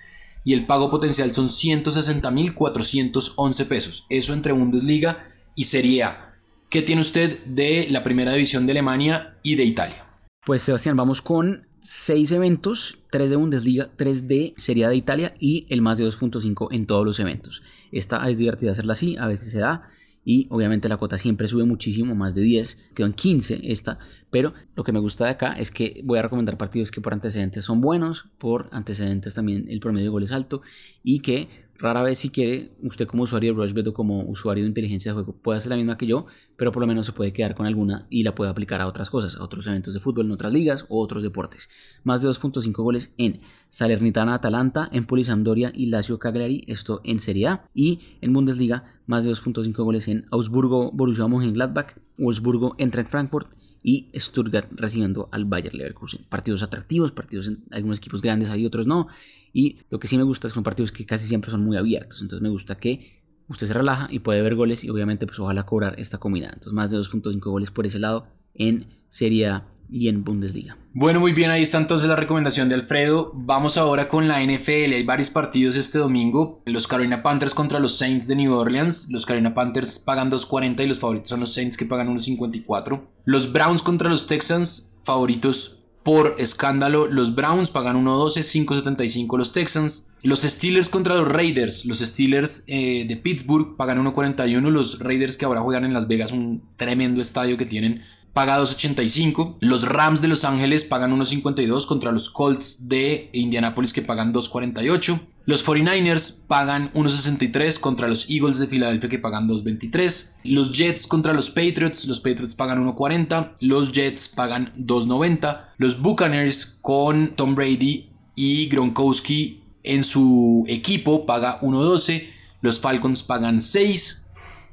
y 0.44 0.52
el 0.52 0.66
pago 0.66 0.90
potencial 0.90 1.32
son 1.32 1.48
160 1.48 2.30
mil 2.32 2.52
411 2.52 3.64
pesos. 3.64 4.04
Eso 4.10 4.34
entre 4.34 4.52
Bundesliga 4.52 5.30
y 5.54 5.64
Serie 5.64 6.02
A. 6.02 6.29
¿Qué 6.70 6.82
tiene 6.82 7.00
usted 7.00 7.44
de 7.46 7.88
la 7.90 8.04
primera 8.04 8.32
división 8.32 8.64
de 8.64 8.70
Alemania 8.70 9.34
y 9.42 9.56
de 9.56 9.64
Italia? 9.64 10.06
Pues 10.46 10.62
Sebastián, 10.62 10.96
vamos 10.96 11.20
con 11.20 11.66
seis 11.80 12.30
eventos, 12.30 13.00
tres 13.10 13.28
de 13.28 13.34
Bundesliga, 13.34 13.90
tres 13.96 14.28
de 14.28 14.54
Serie 14.56 14.86
de 14.86 14.94
Italia 14.94 15.34
y 15.40 15.66
el 15.68 15.82
más 15.82 15.98
de 15.98 16.06
2.5 16.06 16.68
en 16.70 16.86
todos 16.86 17.04
los 17.04 17.18
eventos. 17.18 17.64
Esta 17.90 18.24
es 18.30 18.38
divertida 18.38 18.70
hacerla 18.70 18.92
así, 18.92 19.16
a 19.16 19.26
veces 19.26 19.50
se 19.50 19.58
da 19.58 19.82
y 20.24 20.46
obviamente 20.50 20.88
la 20.88 20.96
cuota 20.96 21.18
siempre 21.18 21.48
sube 21.48 21.64
muchísimo, 21.64 22.14
más 22.14 22.36
de 22.36 22.42
10, 22.42 22.92
quedó 22.94 23.06
en 23.08 23.14
15 23.14 23.62
esta, 23.64 23.98
pero 24.30 24.54
lo 24.76 24.84
que 24.84 24.92
me 24.92 25.00
gusta 25.00 25.24
de 25.24 25.30
acá 25.30 25.54
es 25.54 25.72
que 25.72 26.02
voy 26.04 26.20
a 26.20 26.22
recomendar 26.22 26.56
partidos 26.56 26.92
que 26.92 27.00
por 27.00 27.12
antecedentes 27.12 27.64
son 27.64 27.80
buenos, 27.80 28.26
por 28.38 28.68
antecedentes 28.70 29.34
también 29.34 29.66
el 29.68 29.80
promedio 29.80 30.04
de 30.04 30.10
goles 30.10 30.30
alto 30.30 30.62
y 31.02 31.18
que 31.18 31.48
Rara 31.80 32.02
vez 32.02 32.18
si 32.18 32.28
quiere, 32.28 32.72
usted 32.82 33.06
como 33.06 33.22
usuario 33.22 33.54
de 33.54 33.62
Rushbet 33.62 33.86
o 33.86 33.94
como 33.94 34.20
usuario 34.24 34.64
de 34.64 34.68
inteligencia 34.68 35.12
de 35.12 35.14
juego 35.14 35.32
puede 35.32 35.56
hacer 35.56 35.70
la 35.70 35.76
misma 35.76 35.96
que 35.96 36.06
yo, 36.06 36.26
pero 36.58 36.72
por 36.72 36.82
lo 36.82 36.86
menos 36.86 37.06
se 37.06 37.12
puede 37.12 37.32
quedar 37.32 37.54
con 37.54 37.66
alguna 37.66 38.06
y 38.10 38.22
la 38.22 38.34
puede 38.34 38.50
aplicar 38.50 38.82
a 38.82 38.86
otras 38.86 39.08
cosas, 39.08 39.36
a 39.36 39.42
otros 39.42 39.66
eventos 39.66 39.94
de 39.94 40.00
fútbol 40.00 40.26
en 40.26 40.32
otras 40.32 40.52
ligas 40.52 40.84
o 40.90 41.00
otros 41.02 41.22
deportes. 41.22 41.70
Más 42.04 42.20
de 42.20 42.28
2.5 42.28 42.72
goles 42.82 43.14
en 43.16 43.40
Salernitana 43.70 44.34
Atalanta, 44.34 44.90
Empoli 44.92 45.24
Sampdoria 45.24 45.72
y 45.74 45.86
Lazio 45.86 46.18
Cagliari, 46.18 46.64
esto 46.66 47.00
en 47.02 47.18
Serie 47.18 47.48
A. 47.48 47.64
Y 47.72 48.00
en 48.20 48.34
Bundesliga, 48.34 48.84
más 49.06 49.24
de 49.24 49.30
2.5 49.30 49.72
goles 49.82 50.06
en 50.06 50.26
Augsburgo 50.30 50.92
Borussia 50.92 51.28
Mönchengladbach, 51.28 51.96
Wolfsburgo 52.18 52.74
Eintracht 52.76 53.10
Frankfurt 53.10 53.48
y 53.82 54.08
Stuttgart 54.14 54.68
recibiendo 54.72 55.28
al 55.32 55.44
Bayer 55.44 55.74
Leverkusen. 55.74 56.24
Partidos 56.28 56.62
atractivos, 56.62 57.12
partidos 57.12 57.48
en 57.48 57.64
algunos 57.70 57.98
equipos 57.98 58.20
grandes, 58.20 58.48
hay 58.48 58.66
otros 58.66 58.86
no. 58.86 59.08
Y 59.52 59.78
lo 59.90 59.98
que 59.98 60.08
sí 60.08 60.16
me 60.16 60.22
gusta 60.22 60.46
es 60.46 60.52
son 60.52 60.62
partidos 60.62 60.92
que 60.92 61.06
casi 61.06 61.26
siempre 61.26 61.50
son 61.50 61.64
muy 61.64 61.76
abiertos. 61.76 62.20
Entonces 62.20 62.42
me 62.42 62.50
gusta 62.50 62.76
que 62.76 63.22
usted 63.48 63.66
se 63.66 63.74
relaja 63.74 64.08
y 64.10 64.20
puede 64.20 64.42
ver 64.42 64.54
goles 64.54 64.84
y 64.84 64.90
obviamente 64.90 65.26
pues 65.26 65.38
ojalá 65.40 65.64
cobrar 65.64 65.98
esta 65.98 66.18
comida. 66.18 66.46
Entonces 66.46 66.72
más 66.72 66.90
de 66.90 66.98
2.5 66.98 67.40
goles 67.40 67.70
por 67.70 67.86
ese 67.86 67.98
lado 67.98 68.26
en 68.54 68.86
Serie 69.08 69.48
A 69.48 69.66
y 69.90 70.08
en 70.08 70.24
Bundesliga. 70.24 70.76
Bueno, 70.92 71.20
muy 71.20 71.32
bien, 71.32 71.50
ahí 71.50 71.62
está 71.62 71.78
entonces 71.78 72.08
la 72.08 72.16
recomendación 72.16 72.68
de 72.68 72.74
Alfredo. 72.74 73.32
Vamos 73.34 73.76
ahora 73.76 74.08
con 74.08 74.26
la 74.26 74.42
NFL. 74.42 74.92
Hay 74.92 75.04
varios 75.04 75.30
partidos 75.30 75.76
este 75.76 75.98
domingo. 75.98 76.62
Los 76.66 76.86
Carolina 76.86 77.22
Panthers 77.22 77.54
contra 77.54 77.78
los 77.78 77.96
Saints 77.96 78.26
de 78.26 78.36
New 78.36 78.52
Orleans. 78.52 79.08
Los 79.10 79.26
Carolina 79.26 79.54
Panthers 79.54 79.98
pagan 79.98 80.30
2.40 80.30 80.82
y 80.82 80.86
los 80.86 80.98
favoritos 80.98 81.28
son 81.28 81.40
los 81.40 81.54
Saints 81.54 81.76
que 81.76 81.86
pagan 81.86 82.08
1.54. 82.16 83.02
Los 83.24 83.52
Browns 83.52 83.82
contra 83.82 84.08
los 84.08 84.26
Texans, 84.26 84.96
favoritos 85.04 85.76
por 86.02 86.34
escándalo. 86.38 87.06
Los 87.06 87.34
Browns 87.34 87.70
pagan 87.70 88.04
1.12, 88.04 88.66
5.75 88.66 89.38
los 89.38 89.52
Texans. 89.52 90.16
Los 90.22 90.40
Steelers 90.42 90.88
contra 90.88 91.14
los 91.14 91.28
Raiders. 91.28 91.84
Los 91.84 91.98
Steelers 91.98 92.64
eh, 92.66 93.04
de 93.06 93.16
Pittsburgh 93.16 93.76
pagan 93.76 94.04
1.41. 94.04 94.70
Los 94.70 94.98
Raiders 94.98 95.36
que 95.36 95.44
ahora 95.44 95.60
juegan 95.60 95.84
en 95.84 95.92
Las 95.92 96.08
Vegas, 96.08 96.32
un 96.32 96.62
tremendo 96.76 97.20
estadio 97.20 97.56
que 97.56 97.66
tienen 97.66 98.02
paga 98.32 98.58
2.85. 98.58 99.56
Los 99.60 99.88
Rams 99.88 100.22
de 100.22 100.28
Los 100.28 100.44
Ángeles 100.44 100.84
pagan 100.84 101.18
1.52 101.18 101.86
contra 101.86 102.12
los 102.12 102.30
Colts 102.30 102.88
de 102.88 103.30
Indianapolis 103.32 103.92
que 103.92 104.02
pagan 104.02 104.32
2.48. 104.32 105.20
Los 105.46 105.66
49ers 105.66 106.46
pagan 106.46 106.92
1.63 106.92 107.80
contra 107.80 108.06
los 108.06 108.30
Eagles 108.30 108.58
de 108.58 108.66
Filadelfia 108.66 109.08
que 109.08 109.18
pagan 109.18 109.48
2.23. 109.48 110.34
Los 110.44 110.72
Jets 110.72 111.06
contra 111.06 111.32
los 111.32 111.50
Patriots, 111.50 112.06
los 112.06 112.20
Patriots 112.20 112.54
pagan 112.54 112.84
1.40. 112.86 113.52
Los 113.60 113.92
Jets 113.92 114.28
pagan 114.28 114.72
2.90. 114.78 115.60
Los 115.78 116.00
Buccaneers 116.00 116.78
con 116.82 117.34
Tom 117.34 117.54
Brady 117.54 118.10
y 118.36 118.68
Gronkowski 118.68 119.64
en 119.82 120.04
su 120.04 120.64
equipo 120.68 121.26
paga 121.26 121.58
1.12. 121.60 122.28
Los 122.60 122.78
Falcons 122.78 123.22
pagan 123.22 123.62
6. 123.62 124.29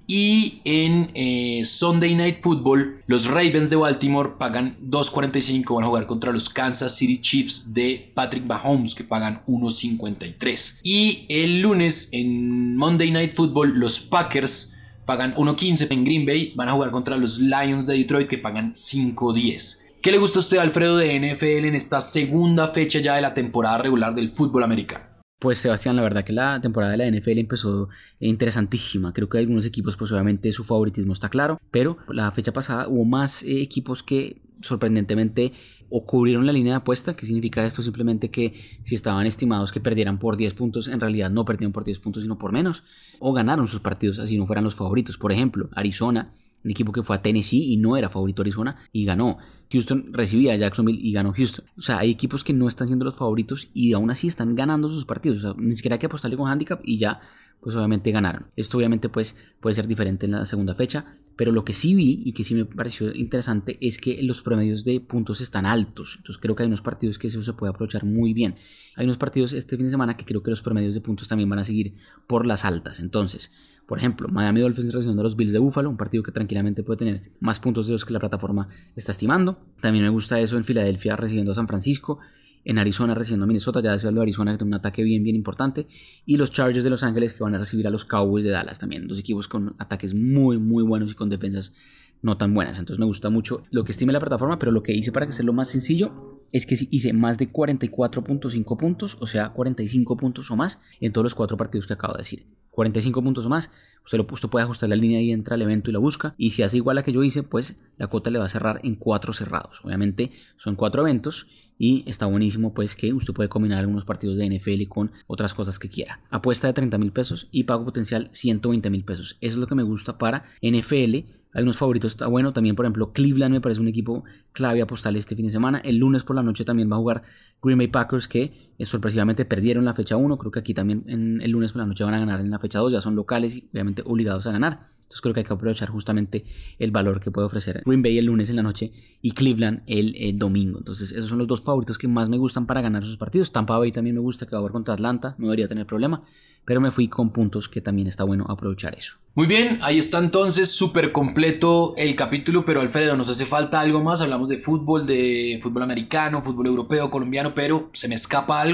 Y 0.07 0.61
en 0.63 1.09
eh, 1.13 1.63
Sunday 1.65 2.15
Night 2.15 2.41
Football, 2.41 3.03
los 3.07 3.27
Ravens 3.27 3.69
de 3.69 3.75
Baltimore 3.75 4.31
pagan 4.39 4.77
2.45. 4.81 5.75
Van 5.75 5.83
a 5.83 5.87
jugar 5.87 6.07
contra 6.07 6.31
los 6.31 6.49
Kansas 6.49 6.95
City 6.95 7.19
Chiefs 7.19 7.73
de 7.73 8.09
Patrick 8.15 8.45
Mahomes, 8.45 8.95
que 8.95 9.03
pagan 9.03 9.41
1.53. 9.45 10.79
Y 10.83 11.25
el 11.27 11.61
lunes 11.61 12.07
en 12.13 12.77
Monday 12.77 13.11
Night 13.11 13.33
Football, 13.33 13.77
los 13.77 13.99
Packers 13.99 14.77
pagan 15.05 15.35
1.15 15.35 15.91
en 15.91 16.05
Green 16.05 16.25
Bay. 16.25 16.53
Van 16.55 16.69
a 16.69 16.71
jugar 16.71 16.91
contra 16.91 17.17
los 17.17 17.39
Lions 17.39 17.85
de 17.85 17.97
Detroit, 17.97 18.29
que 18.29 18.37
pagan 18.37 18.71
5.10. 18.71 19.87
¿Qué 20.01 20.11
le 20.11 20.19
gusta 20.19 20.39
a 20.39 20.41
usted, 20.41 20.59
Alfredo, 20.59 20.95
de 20.95 21.19
NFL 21.19 21.65
en 21.65 21.75
esta 21.75 21.99
segunda 21.99 22.69
fecha 22.69 22.99
ya 22.99 23.15
de 23.15 23.21
la 23.21 23.33
temporada 23.33 23.79
regular 23.79 24.15
del 24.15 24.29
fútbol 24.29 24.63
americano? 24.63 25.16
Pues 25.39 25.59
Sebastián, 25.59 25.95
la 25.95 26.01
verdad 26.01 26.23
que 26.23 26.33
la 26.33 26.59
temporada 26.61 26.93
de 26.93 26.97
la 26.97 27.05
NFL 27.11 27.37
empezó 27.37 27.89
interesantísima. 28.19 29.13
Creo 29.13 29.29
que 29.29 29.37
algunos 29.37 29.67
equipos, 29.67 29.95
pues 29.95 30.11
obviamente 30.11 30.51
su 30.51 30.63
favoritismo 30.63 31.13
está 31.13 31.29
claro, 31.29 31.59
pero 31.69 31.97
la 32.09 32.31
fecha 32.31 32.51
pasada 32.51 32.87
hubo 32.87 33.05
más 33.05 33.43
eh, 33.43 33.61
equipos 33.61 34.01
que 34.01 34.41
sorprendentemente 34.61 35.53
o 35.89 36.05
cubrieron 36.05 36.45
la 36.45 36.51
línea 36.51 36.73
de 36.73 36.77
apuesta, 36.77 37.15
que 37.15 37.25
significa 37.25 37.65
esto 37.65 37.81
simplemente 37.81 38.29
que 38.29 38.53
si 38.83 38.95
estaban 38.95 39.25
estimados 39.25 39.71
que 39.71 39.79
perdieran 39.79 40.19
por 40.19 40.35
10 40.35 40.53
puntos, 40.53 40.87
en 40.87 40.99
realidad 40.99 41.29
no 41.29 41.45
perdieron 41.45 41.71
por 41.71 41.85
10 41.85 41.99
puntos, 41.99 42.23
sino 42.23 42.37
por 42.37 42.51
menos, 42.51 42.83
o 43.19 43.33
ganaron 43.33 43.67
sus 43.67 43.79
partidos 43.79 44.19
así 44.19 44.37
no 44.37 44.45
fueran 44.45 44.63
los 44.63 44.75
favoritos. 44.75 45.17
Por 45.17 45.31
ejemplo, 45.31 45.69
Arizona, 45.73 46.29
un 46.63 46.71
equipo 46.71 46.91
que 46.91 47.03
fue 47.03 47.15
a 47.15 47.21
Tennessee 47.21 47.73
y 47.73 47.77
no 47.77 47.97
era 47.97 48.09
favorito 48.09 48.41
Arizona 48.41 48.77
y 48.91 49.05
ganó. 49.05 49.37
Houston 49.71 50.11
recibía 50.13 50.53
a 50.53 50.55
Jacksonville 50.55 50.99
y 51.01 51.11
ganó 51.11 51.33
Houston. 51.33 51.65
O 51.77 51.81
sea, 51.81 51.99
hay 51.99 52.11
equipos 52.11 52.43
que 52.43 52.53
no 52.53 52.67
están 52.67 52.87
siendo 52.87 53.05
los 53.05 53.15
favoritos 53.15 53.69
y 53.73 53.93
aún 53.93 54.11
así 54.11 54.27
están 54.27 54.55
ganando 54.55 54.89
sus 54.89 55.05
partidos. 55.05 55.39
O 55.39 55.41
sea, 55.41 55.53
ni 55.57 55.75
siquiera 55.75 55.95
hay 55.95 55.99
que 55.99 56.05
apostarle 56.05 56.37
con 56.37 56.49
handicap 56.49 56.81
y 56.83 56.97
ya, 56.97 57.21
pues 57.61 57.75
obviamente 57.75 58.11
ganaron. 58.11 58.47
Esto 58.55 58.77
obviamente 58.77 59.09
pues 59.09 59.35
puede 59.59 59.75
ser 59.75 59.87
diferente 59.87 60.25
en 60.25 60.33
la 60.33 60.45
segunda 60.45 60.75
fecha. 60.75 61.16
Pero 61.37 61.51
lo 61.51 61.63
que 61.63 61.73
sí 61.73 61.93
vi 61.93 62.21
y 62.25 62.33
que 62.33 62.43
sí 62.43 62.55
me 62.55 62.65
pareció 62.65 63.13
interesante 63.13 63.77
es 63.79 63.99
que 63.99 64.21
los 64.23 64.41
promedios 64.41 64.83
de 64.83 64.99
puntos 64.99 65.39
están 65.39 65.65
altos. 65.65 66.15
Entonces 66.17 66.41
creo 66.41 66.55
que 66.55 66.63
hay 66.63 66.67
unos 66.67 66.81
partidos 66.81 67.17
que 67.19 67.27
eso 67.27 67.41
se 67.43 67.53
puede 67.53 67.69
aprovechar 67.69 68.03
muy 68.03 68.33
bien. 68.33 68.55
Hay 68.95 69.05
unos 69.05 69.17
partidos 69.17 69.53
este 69.53 69.77
fin 69.77 69.85
de 69.85 69.91
semana 69.91 70.17
que 70.17 70.25
creo 70.25 70.41
que 70.41 70.49
los 70.49 70.63
promedios 70.63 70.95
de 70.95 71.01
puntos 71.01 71.27
también 71.27 71.47
van 71.47 71.59
a 71.59 71.63
seguir 71.63 71.93
por 72.25 72.47
las 72.47 72.65
altas. 72.65 72.99
Entonces, 72.99 73.51
por 73.85 73.99
ejemplo, 73.99 74.27
Miami 74.27 74.61
Dolphins 74.61 74.91
recibiendo 74.91 75.21
a 75.21 75.23
los 75.23 75.37
Bills 75.37 75.53
de 75.53 75.59
Buffalo, 75.59 75.89
un 75.89 75.95
partido 75.95 76.23
que 76.23 76.31
tranquilamente 76.31 76.83
puede 76.83 76.97
tener 76.97 77.31
más 77.39 77.59
puntos 77.59 77.85
de 77.85 77.93
los 77.93 78.03
que 78.03 78.13
la 78.13 78.19
plataforma 78.19 78.67
está 78.95 79.11
estimando. 79.11 79.59
También 79.79 80.03
me 80.03 80.09
gusta 80.09 80.39
eso 80.39 80.57
en 80.57 80.65
Filadelfia 80.65 81.15
recibiendo 81.15 81.51
a 81.51 81.55
San 81.55 81.67
Francisco 81.67 82.19
en 82.67 82.77
Arizona 82.77 83.15
recibiendo 83.15 83.45
a 83.45 83.47
Minnesota, 83.47 83.81
ya 83.81 83.93
decía 83.93 84.11
de 84.11 84.21
Arizona 84.21 84.51
que 84.51 84.57
tiene 84.57 84.71
un 84.71 84.73
ataque 84.73 85.01
bien, 85.01 85.23
bien 85.23 85.37
importante, 85.37 85.87
y 86.25 86.35
los 86.35 86.51
Chargers 86.51 86.83
de 86.83 86.89
Los 86.89 87.01
Ángeles 87.01 87.33
que 87.33 87.41
van 87.41 87.55
a 87.55 87.59
recibir 87.59 87.87
a 87.87 87.89
los 87.89 88.03
Cowboys 88.03 88.43
de 88.43 88.51
Dallas 88.51 88.77
también, 88.77 89.07
dos 89.07 89.17
equipos 89.19 89.47
con 89.47 89.75
ataques 89.79 90.13
muy, 90.13 90.57
muy 90.57 90.83
buenos 90.83 91.13
y 91.13 91.15
con 91.15 91.29
defensas 91.29 91.73
no 92.21 92.35
tan 92.35 92.53
buenas. 92.53 92.77
Entonces 92.77 92.99
me 92.99 93.05
gusta 93.05 93.29
mucho 93.29 93.63
lo 93.71 93.85
que 93.85 93.93
estime 93.93 94.11
la 94.11 94.19
plataforma, 94.19 94.59
pero 94.59 94.73
lo 94.73 94.83
que 94.83 94.91
hice 94.91 95.13
para 95.13 95.25
que 95.25 95.31
sea 95.31 95.45
lo 95.45 95.53
más 95.53 95.69
sencillo 95.69 96.36
es 96.51 96.65
que 96.65 96.75
hice 96.89 97.13
más 97.13 97.37
de 97.37 97.51
44.5 97.51 98.77
puntos, 98.77 99.17
o 99.19 99.27
sea, 99.27 99.49
45 99.49 100.17
puntos 100.17 100.51
o 100.51 100.55
más 100.55 100.79
en 100.99 101.13
todos 101.13 101.23
los 101.23 101.35
cuatro 101.35 101.57
partidos 101.57 101.87
que 101.87 101.93
acabo 101.93 102.13
de 102.13 102.19
decir. 102.19 102.45
45 102.77 103.23
puntos 103.23 103.43
o 103.43 103.49
más, 103.49 103.71
usted, 104.05 104.19
lo, 104.19 104.27
usted 104.29 104.49
puede 104.49 104.63
ajustar 104.63 104.87
la 104.87 104.95
línea 104.95 105.19
y 105.19 105.31
entra 105.31 105.55
al 105.55 105.63
evento 105.63 105.89
y 105.89 105.93
la 105.93 105.99
busca. 105.99 106.35
Y 106.37 106.51
si 106.51 106.61
hace 106.61 106.77
igual 106.77 106.99
a 106.99 107.01
que 107.01 107.11
yo 107.11 107.23
hice, 107.23 107.41
pues 107.41 107.75
la 107.97 108.05
cuota 108.05 108.29
le 108.29 108.37
va 108.37 108.45
a 108.45 108.49
cerrar 108.49 108.79
en 108.83 108.93
cuatro 108.93 109.33
cerrados. 109.33 109.81
Obviamente 109.83 110.29
son 110.57 110.75
cuatro 110.75 111.01
eventos 111.01 111.47
y 111.79 112.03
está 112.05 112.27
buenísimo 112.27 112.75
pues 112.75 112.95
que 112.95 113.13
usted 113.13 113.33
puede 113.33 113.49
combinar 113.49 113.79
algunos 113.79 114.05
partidos 114.05 114.37
de 114.37 114.47
NFL 114.47 114.87
con 114.89 115.11
otras 115.25 115.55
cosas 115.55 115.79
que 115.79 115.89
quiera. 115.89 116.21
Apuesta 116.29 116.67
de 116.67 116.73
30 116.73 116.99
mil 116.99 117.11
pesos 117.11 117.47
y 117.51 117.63
pago 117.63 117.83
potencial 117.83 118.29
120 118.31 118.91
mil 118.91 119.03
pesos. 119.03 119.37
Eso 119.41 119.53
es 119.55 119.59
lo 119.59 119.65
que 119.65 119.73
me 119.73 119.81
gusta 119.81 120.19
para 120.19 120.45
NFL. 120.61 121.15
Hay 121.53 121.63
unos 121.63 121.77
favoritos, 121.77 122.11
está 122.11 122.27
bueno. 122.27 122.53
También, 122.53 122.75
por 122.75 122.85
ejemplo, 122.85 123.11
Cleveland 123.11 123.53
me 123.53 123.61
parece 123.61 123.81
un 123.81 123.87
equipo 123.87 124.23
clave 124.51 124.83
apostarle 124.83 125.17
este 125.17 125.35
fin 125.35 125.45
de 125.45 125.51
semana. 125.51 125.79
El 125.79 125.97
lunes 125.97 126.23
por 126.23 126.35
la 126.37 126.43
noche 126.43 126.63
también 126.65 126.91
va 126.91 126.95
a 126.95 126.99
jugar 126.99 127.23
Green 127.61 127.77
Bay 127.77 127.87
Packers 127.87 128.27
que 128.27 128.53
sorpresivamente 128.85 129.45
perdieron 129.45 129.85
la 129.85 129.93
fecha 129.93 130.17
1. 130.17 130.37
Creo 130.37 130.51
que 130.51 130.59
aquí 130.59 130.73
también 130.73 131.03
el 131.41 131.51
lunes 131.51 131.71
por 131.71 131.81
la 131.81 131.87
noche 131.87 132.03
van 132.03 132.13
a 132.13 132.19
ganar 132.19 132.39
en 132.39 132.51
la 132.51 132.59
fecha 132.59 132.79
2. 132.79 132.93
Ya 132.93 133.01
son 133.01 133.15
locales 133.15 133.55
y 133.55 133.67
obviamente 133.71 134.03
obligados 134.05 134.45
a 134.47 134.51
ganar. 134.51 134.73
Entonces 134.73 135.21
creo 135.21 135.33
que 135.33 135.39
hay 135.39 135.45
que 135.45 135.53
aprovechar 135.53 135.89
justamente 135.89 136.45
el 136.77 136.91
valor 136.91 137.19
que 137.19 137.31
puede 137.31 137.47
ofrecer 137.47 137.81
Green 137.85 138.01
Bay 138.01 138.17
el 138.17 138.25
lunes 138.25 138.49
en 138.49 138.57
la 138.57 138.63
noche 138.63 138.91
y 139.21 139.31
Cleveland 139.31 139.81
el, 139.87 140.15
el 140.15 140.15
eh, 140.15 140.33
domingo. 140.35 140.77
Entonces 140.77 141.11
esos 141.11 141.29
son 141.29 141.39
los 141.39 141.47
dos 141.47 141.63
favoritos 141.63 141.97
que 141.97 142.07
más 142.07 142.29
me 142.29 142.37
gustan 142.37 142.65
para 142.65 142.81
ganar 142.81 143.03
sus 143.03 143.17
partidos. 143.17 143.51
Tampa 143.51 143.77
Bay 143.77 143.91
también 143.91 144.15
me 144.15 144.21
gusta 144.21 144.45
que 144.45 144.51
va 144.51 144.57
a 144.57 144.61
jugar 144.61 144.73
contra 144.73 144.93
Atlanta, 144.93 145.35
no 145.37 145.47
debería 145.47 145.67
tener 145.67 145.85
problema, 145.85 146.23
pero 146.67 146.81
me 146.81 146.91
fui 146.91 147.07
con 147.07 147.29
puntos 147.31 147.69
que 147.69 147.79
también 147.79 148.09
está 148.09 148.25
bueno 148.25 148.45
aprovechar 148.49 148.93
eso. 148.93 149.15
Muy 149.35 149.47
bien, 149.47 149.79
ahí 149.83 149.99
está 149.99 150.17
entonces 150.17 150.71
súper 150.71 151.11
completo 151.11 151.93
el 151.95 152.15
capítulo, 152.15 152.65
pero 152.65 152.81
Alfredo, 152.81 153.15
nos 153.15 153.29
hace 153.29 153.45
falta 153.45 153.79
algo 153.79 154.03
más. 154.03 154.19
Hablamos 154.19 154.49
de 154.49 154.57
fútbol, 154.57 155.05
de 155.05 155.59
fútbol 155.61 155.83
americano, 155.83 156.41
fútbol 156.41 156.67
europeo, 156.67 157.09
colombiano, 157.09 157.53
pero 157.53 157.89
¿se 157.93 158.07
me 158.09 158.15
escapa 158.15 158.59
algo? 158.59 158.66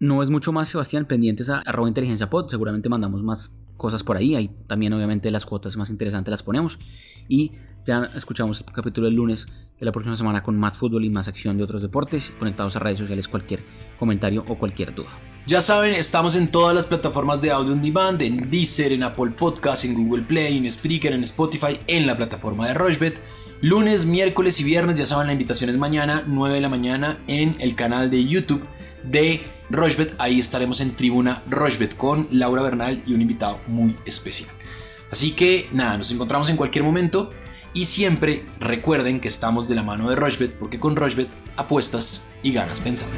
No 0.00 0.22
es 0.22 0.30
mucho 0.30 0.50
más, 0.50 0.70
Sebastián, 0.70 1.04
pendientes 1.04 1.50
a 1.50 1.58
arroba 1.58 1.86
inteligencia 1.86 2.30
pod. 2.30 2.48
Seguramente 2.48 2.88
mandamos 2.88 3.22
más 3.22 3.52
cosas 3.76 4.02
por 4.02 4.16
ahí. 4.16 4.34
Ahí 4.34 4.50
también, 4.66 4.94
obviamente, 4.94 5.30
las 5.30 5.44
cuotas 5.44 5.76
más 5.76 5.90
interesantes 5.90 6.30
las 6.30 6.42
ponemos. 6.42 6.78
Y 7.28 7.52
ya 7.84 8.10
escuchamos 8.14 8.64
el 8.66 8.72
capítulo 8.72 9.06
del 9.06 9.16
lunes 9.16 9.46
de 9.78 9.84
la 9.84 9.92
próxima 9.92 10.16
semana 10.16 10.42
con 10.42 10.58
más 10.58 10.78
fútbol 10.78 11.04
y 11.04 11.10
más 11.10 11.28
acción 11.28 11.58
de 11.58 11.64
otros 11.64 11.82
deportes. 11.82 12.32
Conectados 12.38 12.76
a 12.76 12.78
redes 12.78 12.98
sociales, 12.98 13.28
cualquier 13.28 13.62
comentario 13.98 14.42
o 14.48 14.58
cualquier 14.58 14.94
duda. 14.94 15.10
Ya 15.46 15.60
saben, 15.60 15.92
estamos 15.92 16.34
en 16.34 16.50
todas 16.50 16.74
las 16.74 16.86
plataformas 16.86 17.42
de 17.42 17.50
audio 17.50 17.72
on 17.72 17.82
demand, 17.82 18.22
en 18.22 18.50
Deezer, 18.50 18.92
en 18.92 19.02
Apple 19.02 19.32
Podcast, 19.32 19.84
en 19.84 19.94
Google 19.94 20.22
Play, 20.22 20.56
en 20.56 20.70
Spreaker, 20.70 21.12
en 21.12 21.24
Spotify, 21.24 21.78
en 21.86 22.06
la 22.06 22.16
plataforma 22.16 22.68
de 22.68 22.74
Rochbet. 22.74 23.20
Lunes, 23.60 24.06
miércoles 24.06 24.58
y 24.60 24.64
viernes, 24.64 24.96
ya 24.98 25.04
saben, 25.04 25.26
la 25.26 25.34
invitación 25.34 25.68
es 25.68 25.76
mañana, 25.76 26.22
9 26.26 26.54
de 26.54 26.60
la 26.62 26.70
mañana, 26.70 27.18
en 27.26 27.56
el 27.58 27.74
canal 27.74 28.10
de 28.10 28.24
YouTube 28.24 28.66
de 29.02 29.44
Rochbet. 29.70 30.14
Ahí 30.18 30.40
estaremos 30.40 30.80
en 30.80 30.94
Tribuna 30.94 31.42
Rochbet 31.48 31.96
con 31.96 32.28
Laura 32.30 32.62
Bernal 32.62 33.02
y 33.06 33.14
un 33.14 33.22
invitado 33.22 33.60
muy 33.66 33.96
especial. 34.04 34.50
Así 35.10 35.32
que 35.32 35.68
nada, 35.72 35.98
nos 35.98 36.10
encontramos 36.10 36.50
en 36.50 36.56
cualquier 36.56 36.84
momento. 36.84 37.30
Y 37.72 37.84
siempre 37.84 38.46
recuerden 38.58 39.20
que 39.20 39.28
estamos 39.28 39.68
de 39.68 39.76
la 39.76 39.82
mano 39.82 40.10
de 40.10 40.16
Rochbet 40.16 40.58
porque 40.58 40.80
con 40.80 40.96
Rochbet 40.96 41.28
apuestas 41.56 42.28
y 42.42 42.52
ganas 42.52 42.80
pensando. 42.80 43.14